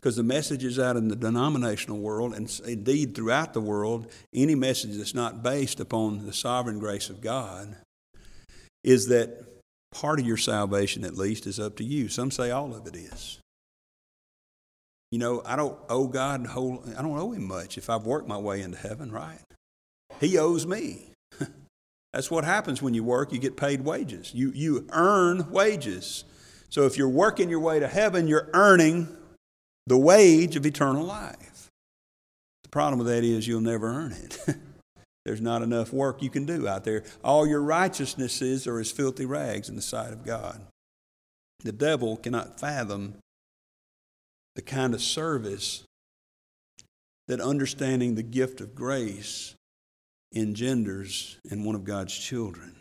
Because 0.04 0.18
the 0.18 0.24
messages 0.24 0.78
out 0.78 0.98
in 0.98 1.08
the 1.08 1.16
denominational 1.16 1.98
world, 1.98 2.34
and 2.34 2.60
indeed 2.66 3.16
throughout 3.16 3.54
the 3.54 3.62
world, 3.62 4.12
any 4.34 4.54
message 4.54 4.98
that's 4.98 5.13
not 5.13 5.42
based 5.42 5.80
upon 5.80 6.26
the 6.26 6.34
sovereign 6.34 6.78
grace 6.78 7.10
of 7.10 7.22
God, 7.22 7.78
is 8.84 9.08
that 9.08 9.46
part 9.94 10.20
of 10.20 10.28
your 10.28 10.36
salvation, 10.36 11.06
at 11.06 11.16
least, 11.16 11.48
is 11.48 11.58
up 11.58 11.78
to 11.78 11.86
you. 11.86 12.10
Some 12.10 12.32
say 12.32 12.52
all 12.52 12.76
of 12.76 12.86
it 12.86 12.98
is. 12.98 13.39
You 15.10 15.20
know, 15.20 15.42
I 15.46 15.56
don't 15.56 15.80
owe 15.88 16.08
God 16.08 16.48
whole, 16.48 16.84
I 16.98 17.02
don't 17.02 17.18
owe 17.18 17.32
Him 17.32 17.48
much 17.48 17.78
if 17.78 17.89
I've 17.89 18.06
worked 18.06 18.28
my 18.28 18.38
way 18.38 18.62
into 18.62 18.78
heaven, 18.78 19.10
right? 19.10 19.39
He 20.20 20.38
owes 20.38 20.68
me. 20.68 21.12
That's 22.12 22.30
what 22.30 22.44
happens 22.44 22.82
when 22.82 22.94
you 22.94 23.06
work. 23.06 23.32
You 23.32 23.39
get 23.39 23.56
paid 23.56 23.86
wages. 23.86 24.34
You, 24.34 24.52
you 24.54 24.86
earn 24.92 25.50
wages. 25.50 26.26
So 26.68 26.82
if 26.82 26.98
you're 26.98 27.08
working 27.08 27.50
your 27.50 27.62
way 27.62 27.80
to 27.80 27.88
heaven, 27.88 28.28
you're 28.28 28.50
earning 28.54 29.08
the 29.88 29.98
wage 29.98 30.56
of 30.56 30.65
eternal 30.65 31.04
life. 31.04 31.69
The 32.63 32.69
problem 32.69 33.00
with 33.00 33.08
that 33.08 33.24
is 33.24 33.48
you'll 33.48 33.62
never 33.62 33.88
earn 33.88 34.13
it. 34.13 34.39
There's 35.26 35.41
not 35.41 35.62
enough 35.62 35.93
work 35.93 36.22
you 36.22 36.30
can 36.30 36.46
do 36.46 36.67
out 36.67 36.84
there. 36.84 37.04
All 37.24 37.48
your 37.48 37.62
righteousnesses 37.62 38.67
are 38.67 38.80
as 38.80 38.91
filthy 38.91 39.26
rags 39.26 39.69
in 39.69 39.76
the 39.76 39.82
sight 39.82 40.12
of 40.12 40.26
God. 40.26 40.62
The 41.63 41.72
devil 41.72 42.17
cannot 42.17 42.60
fathom 42.60 43.15
the 44.56 44.62
kind 44.62 44.93
of 44.93 45.02
service 45.02 45.84
that 47.28 47.39
understanding 47.39 48.15
the 48.15 48.24
gift 48.24 48.60
of 48.60 48.76
grace 48.76 49.56
engenders 50.36 51.38
in 51.50 51.63
one 51.63 51.76
of 51.76 51.86
God's 51.86 52.17
children. 52.17 52.76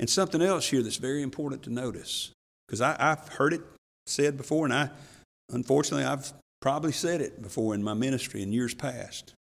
And 0.00 0.08
something 0.08 0.40
else 0.40 0.68
here 0.68 0.82
that's 0.82 0.96
very 0.96 1.22
important 1.22 1.62
to 1.64 1.70
notice, 1.70 2.32
because 2.66 2.80
I've 2.80 3.28
heard 3.28 3.52
it 3.52 3.60
said 4.06 4.36
before, 4.36 4.64
and 4.64 4.74
I 4.74 4.90
Unfortunately, 5.50 6.04
I've 6.04 6.32
probably 6.60 6.92
said 6.92 7.20
it 7.20 7.42
before 7.42 7.74
in 7.74 7.82
my 7.82 7.94
ministry 7.94 8.42
in 8.42 8.52
years 8.52 8.74
past 8.74 9.34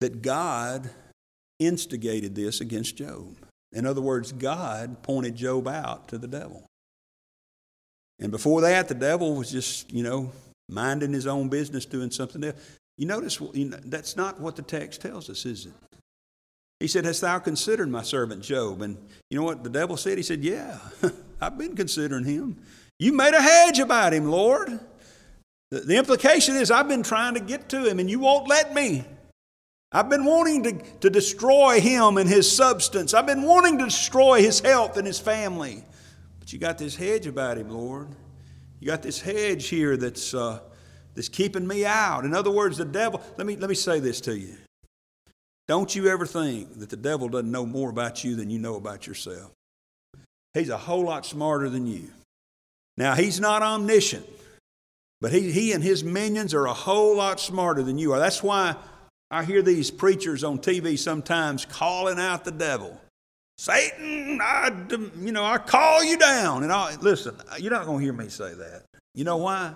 that 0.00 0.22
God 0.22 0.90
instigated 1.58 2.34
this 2.34 2.60
against 2.60 2.96
Job. 2.96 3.36
In 3.72 3.86
other 3.86 4.00
words, 4.00 4.32
God 4.32 5.02
pointed 5.02 5.36
Job 5.36 5.68
out 5.68 6.08
to 6.08 6.18
the 6.18 6.28
devil. 6.28 6.66
And 8.18 8.30
before 8.30 8.62
that, 8.62 8.88
the 8.88 8.94
devil 8.94 9.34
was 9.34 9.50
just, 9.50 9.92
you 9.92 10.02
know, 10.02 10.32
minding 10.68 11.12
his 11.12 11.26
own 11.26 11.48
business, 11.48 11.84
doing 11.84 12.10
something 12.10 12.42
else. 12.42 12.56
You 12.96 13.06
notice 13.06 13.40
you 13.52 13.66
know, 13.66 13.78
that's 13.84 14.16
not 14.16 14.40
what 14.40 14.56
the 14.56 14.62
text 14.62 15.02
tells 15.02 15.28
us, 15.28 15.44
is 15.44 15.66
it? 15.66 15.72
He 16.80 16.88
said, 16.88 17.04
Hast 17.04 17.20
thou 17.20 17.38
considered 17.38 17.90
my 17.90 18.02
servant 18.02 18.42
Job? 18.42 18.82
And 18.82 18.96
you 19.30 19.38
know 19.38 19.44
what 19.44 19.62
the 19.64 19.70
devil 19.70 19.96
said? 19.96 20.16
He 20.18 20.22
said, 20.22 20.42
Yeah, 20.42 20.78
I've 21.40 21.58
been 21.58 21.76
considering 21.76 22.24
him. 22.24 22.58
You 22.98 23.12
made 23.12 23.34
a 23.34 23.42
hedge 23.42 23.78
about 23.78 24.12
him, 24.12 24.30
Lord. 24.30 24.80
The, 25.70 25.80
the 25.80 25.96
implication 25.96 26.56
is, 26.56 26.70
I've 26.70 26.88
been 26.88 27.02
trying 27.02 27.34
to 27.34 27.40
get 27.40 27.68
to 27.70 27.84
him 27.84 27.98
and 27.98 28.10
you 28.10 28.18
won't 28.18 28.48
let 28.48 28.74
me. 28.74 29.04
I've 29.92 30.08
been 30.08 30.24
wanting 30.24 30.62
to, 30.64 30.72
to 31.00 31.10
destroy 31.10 31.80
him 31.80 32.16
and 32.16 32.28
his 32.28 32.50
substance. 32.50 33.14
I've 33.14 33.26
been 33.26 33.42
wanting 33.42 33.78
to 33.78 33.84
destroy 33.84 34.42
his 34.42 34.60
health 34.60 34.96
and 34.96 35.06
his 35.06 35.18
family. 35.18 35.84
But 36.40 36.52
you 36.52 36.58
got 36.58 36.78
this 36.78 36.96
hedge 36.96 37.26
about 37.26 37.58
him, 37.58 37.70
Lord. 37.70 38.08
You 38.80 38.86
got 38.86 39.02
this 39.02 39.20
hedge 39.20 39.68
here 39.68 39.96
that's, 39.96 40.34
uh, 40.34 40.60
that's 41.14 41.28
keeping 41.28 41.66
me 41.66 41.86
out. 41.86 42.24
In 42.24 42.34
other 42.34 42.50
words, 42.50 42.78
the 42.78 42.84
devil, 42.84 43.20
let 43.36 43.46
me, 43.46 43.56
let 43.56 43.68
me 43.68 43.74
say 43.74 44.00
this 44.00 44.20
to 44.22 44.36
you. 44.36 44.56
Don't 45.68 45.94
you 45.94 46.08
ever 46.08 46.26
think 46.26 46.78
that 46.78 46.90
the 46.90 46.96
devil 46.96 47.28
doesn't 47.28 47.50
know 47.50 47.66
more 47.66 47.90
about 47.90 48.22
you 48.22 48.36
than 48.36 48.50
you 48.50 48.58
know 48.58 48.76
about 48.76 49.06
yourself. 49.06 49.50
He's 50.54 50.68
a 50.68 50.78
whole 50.78 51.04
lot 51.04 51.26
smarter 51.26 51.68
than 51.68 51.86
you. 51.86 52.10
Now, 52.96 53.14
he's 53.14 53.40
not 53.40 53.62
omniscient, 53.62 54.26
but 55.20 55.32
he, 55.32 55.52
he 55.52 55.72
and 55.72 55.82
his 55.82 56.02
minions 56.02 56.54
are 56.54 56.66
a 56.66 56.72
whole 56.72 57.16
lot 57.16 57.40
smarter 57.40 57.82
than 57.82 57.98
you 57.98 58.12
are. 58.12 58.18
That's 58.18 58.42
why 58.42 58.76
I 59.30 59.44
hear 59.44 59.62
these 59.62 59.90
preachers 59.90 60.44
on 60.44 60.58
TV 60.58 60.98
sometimes 60.98 61.64
calling 61.64 62.18
out 62.18 62.44
the 62.44 62.52
devil. 62.52 63.00
Satan, 63.58 64.38
I, 64.42 64.70
you 65.18 65.32
know, 65.32 65.44
I 65.44 65.58
call 65.58 66.04
you 66.04 66.18
down. 66.18 66.62
And 66.62 66.72
I, 66.72 66.96
listen, 66.96 67.36
you're 67.58 67.72
not 67.72 67.86
going 67.86 67.98
to 67.98 68.04
hear 68.04 68.12
me 68.12 68.28
say 68.28 68.52
that. 68.54 68.84
You 69.14 69.24
know 69.24 69.38
why? 69.38 69.74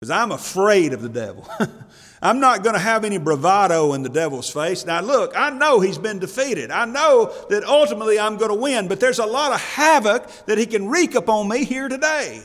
Because 0.00 0.10
I'm 0.10 0.32
afraid 0.32 0.92
of 0.92 1.02
the 1.02 1.08
devil. 1.08 1.48
I'm 2.22 2.40
not 2.40 2.64
going 2.64 2.74
to 2.74 2.80
have 2.80 3.04
any 3.04 3.18
bravado 3.18 3.94
in 3.94 4.02
the 4.02 4.08
devil's 4.08 4.50
face. 4.50 4.84
Now, 4.84 5.00
look, 5.00 5.32
I 5.36 5.50
know 5.50 5.78
he's 5.78 5.98
been 5.98 6.18
defeated. 6.18 6.72
I 6.72 6.84
know 6.84 7.32
that 7.50 7.64
ultimately 7.64 8.18
I'm 8.18 8.36
going 8.36 8.50
to 8.50 8.56
win, 8.56 8.88
but 8.88 8.98
there's 8.98 9.20
a 9.20 9.26
lot 9.26 9.52
of 9.52 9.60
havoc 9.60 10.28
that 10.46 10.58
he 10.58 10.66
can 10.66 10.88
wreak 10.88 11.14
upon 11.14 11.48
me 11.48 11.64
here 11.64 11.88
today. 11.88 12.42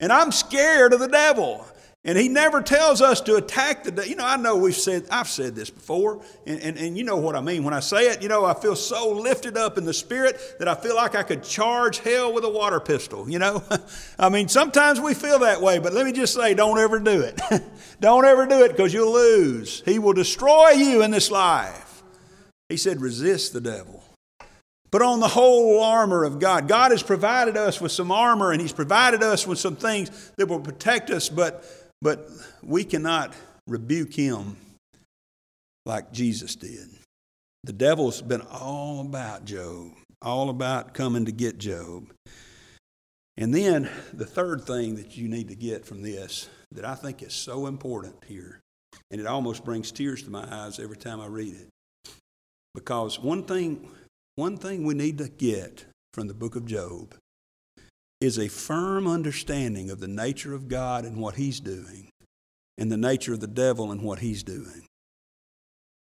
And 0.00 0.12
I'm 0.12 0.32
scared 0.32 0.92
of 0.92 1.00
the 1.00 1.08
devil. 1.08 1.66
And 2.02 2.16
he 2.16 2.30
never 2.30 2.62
tells 2.62 3.02
us 3.02 3.20
to 3.22 3.36
attack 3.36 3.84
the, 3.84 3.90
devil. 3.90 4.08
you 4.08 4.16
know, 4.16 4.24
I 4.24 4.36
know 4.36 4.56
we've 4.56 4.74
said, 4.74 5.06
I've 5.10 5.28
said 5.28 5.54
this 5.54 5.68
before, 5.68 6.22
and, 6.46 6.58
and, 6.60 6.78
and 6.78 6.96
you 6.96 7.04
know 7.04 7.18
what 7.18 7.36
I 7.36 7.42
mean. 7.42 7.62
When 7.62 7.74
I 7.74 7.80
say 7.80 8.08
it, 8.08 8.22
you 8.22 8.28
know, 8.30 8.46
I 8.46 8.54
feel 8.54 8.74
so 8.74 9.10
lifted 9.10 9.58
up 9.58 9.76
in 9.76 9.84
the 9.84 9.92
spirit 9.92 10.40
that 10.58 10.66
I 10.66 10.74
feel 10.74 10.96
like 10.96 11.14
I 11.14 11.22
could 11.22 11.42
charge 11.42 11.98
hell 11.98 12.32
with 12.32 12.44
a 12.44 12.48
water 12.48 12.80
pistol, 12.80 13.28
you 13.28 13.38
know. 13.38 13.62
I 14.18 14.30
mean, 14.30 14.48
sometimes 14.48 14.98
we 14.98 15.12
feel 15.12 15.40
that 15.40 15.60
way, 15.60 15.78
but 15.78 15.92
let 15.92 16.06
me 16.06 16.12
just 16.12 16.32
say, 16.32 16.54
don't 16.54 16.78
ever 16.78 17.00
do 17.00 17.20
it. 17.20 17.38
don't 18.00 18.24
ever 18.24 18.46
do 18.46 18.64
it 18.64 18.68
because 18.70 18.94
you'll 18.94 19.12
lose. 19.12 19.82
He 19.84 19.98
will 19.98 20.14
destroy 20.14 20.70
you 20.70 21.02
in 21.02 21.10
this 21.10 21.30
life. 21.30 22.02
He 22.70 22.78
said, 22.78 23.02
resist 23.02 23.52
the 23.52 23.60
devil. 23.60 24.02
Put 24.90 25.02
on 25.02 25.20
the 25.20 25.28
whole 25.28 25.82
armor 25.82 26.24
of 26.24 26.38
God. 26.40 26.66
God 26.66 26.90
has 26.90 27.02
provided 27.02 27.56
us 27.56 27.80
with 27.80 27.92
some 27.92 28.10
armor 28.10 28.52
and 28.52 28.60
He's 28.60 28.72
provided 28.72 29.22
us 29.22 29.46
with 29.46 29.58
some 29.58 29.76
things 29.76 30.32
that 30.36 30.46
will 30.46 30.60
protect 30.60 31.10
us, 31.10 31.28
but 31.28 31.64
but 32.02 32.30
we 32.62 32.84
cannot 32.84 33.34
rebuke 33.66 34.14
him 34.14 34.56
like 35.84 36.12
Jesus 36.12 36.56
did. 36.56 36.88
The 37.64 37.72
devil's 37.72 38.22
been 38.22 38.40
all 38.40 39.00
about 39.02 39.44
Job, 39.44 39.92
all 40.22 40.48
about 40.48 40.94
coming 40.94 41.26
to 41.26 41.32
get 41.32 41.58
Job. 41.58 42.10
And 43.36 43.54
then 43.54 43.88
the 44.12 44.26
third 44.26 44.64
thing 44.64 44.96
that 44.96 45.16
you 45.16 45.28
need 45.28 45.48
to 45.48 45.54
get 45.54 45.84
from 45.84 46.02
this 46.02 46.48
that 46.72 46.84
I 46.84 46.94
think 46.94 47.22
is 47.22 47.34
so 47.34 47.66
important 47.66 48.14
here, 48.26 48.60
and 49.10 49.20
it 49.20 49.26
almost 49.26 49.64
brings 49.64 49.92
tears 49.92 50.22
to 50.22 50.30
my 50.30 50.46
eyes 50.50 50.78
every 50.78 50.96
time 50.96 51.20
I 51.20 51.26
read 51.26 51.54
it. 51.54 52.12
Because 52.74 53.18
one 53.18 53.42
thing, 53.42 53.90
one 54.36 54.56
thing 54.56 54.84
we 54.84 54.94
need 54.94 55.18
to 55.18 55.28
get 55.28 55.86
from 56.12 56.28
the 56.28 56.34
book 56.34 56.56
of 56.56 56.66
Job 56.66 57.14
is 58.20 58.38
a 58.38 58.48
firm 58.48 59.06
understanding 59.06 59.90
of 59.90 60.00
the 60.00 60.08
nature 60.08 60.54
of 60.54 60.68
God 60.68 61.04
and 61.04 61.16
what 61.16 61.36
He's 61.36 61.60
doing, 61.60 62.10
and 62.80 62.90
the 62.90 62.96
nature 62.96 63.32
of 63.34 63.40
the 63.40 63.46
devil 63.46 63.92
and 63.92 64.02
what 64.02 64.20
he's 64.20 64.42
doing. 64.42 64.86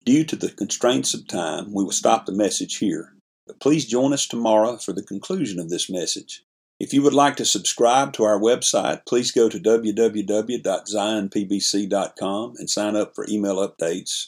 Due 0.05 0.23
to 0.23 0.37
the 0.37 0.49
constraints 0.49 1.13
of 1.13 1.27
time, 1.27 1.73
we 1.73 1.83
will 1.83 1.91
stop 1.91 2.25
the 2.25 2.31
message 2.31 2.77
here. 2.77 3.15
But 3.45 3.59
please 3.59 3.85
join 3.85 4.13
us 4.13 4.25
tomorrow 4.25 4.77
for 4.77 4.93
the 4.93 5.03
conclusion 5.03 5.59
of 5.59 5.69
this 5.69 5.89
message. 5.89 6.45
If 6.79 6.93
you 6.93 7.03
would 7.03 7.13
like 7.13 7.35
to 7.35 7.43
subscribe 7.43 8.13
to 8.13 8.23
our 8.23 8.39
website, 8.39 9.05
please 9.05 9.33
go 9.33 9.49
to 9.49 9.59
www.zionpbc.com 9.59 12.53
and 12.57 12.69
sign 12.69 12.95
up 12.95 13.13
for 13.13 13.25
email 13.27 13.57
updates. 13.57 14.27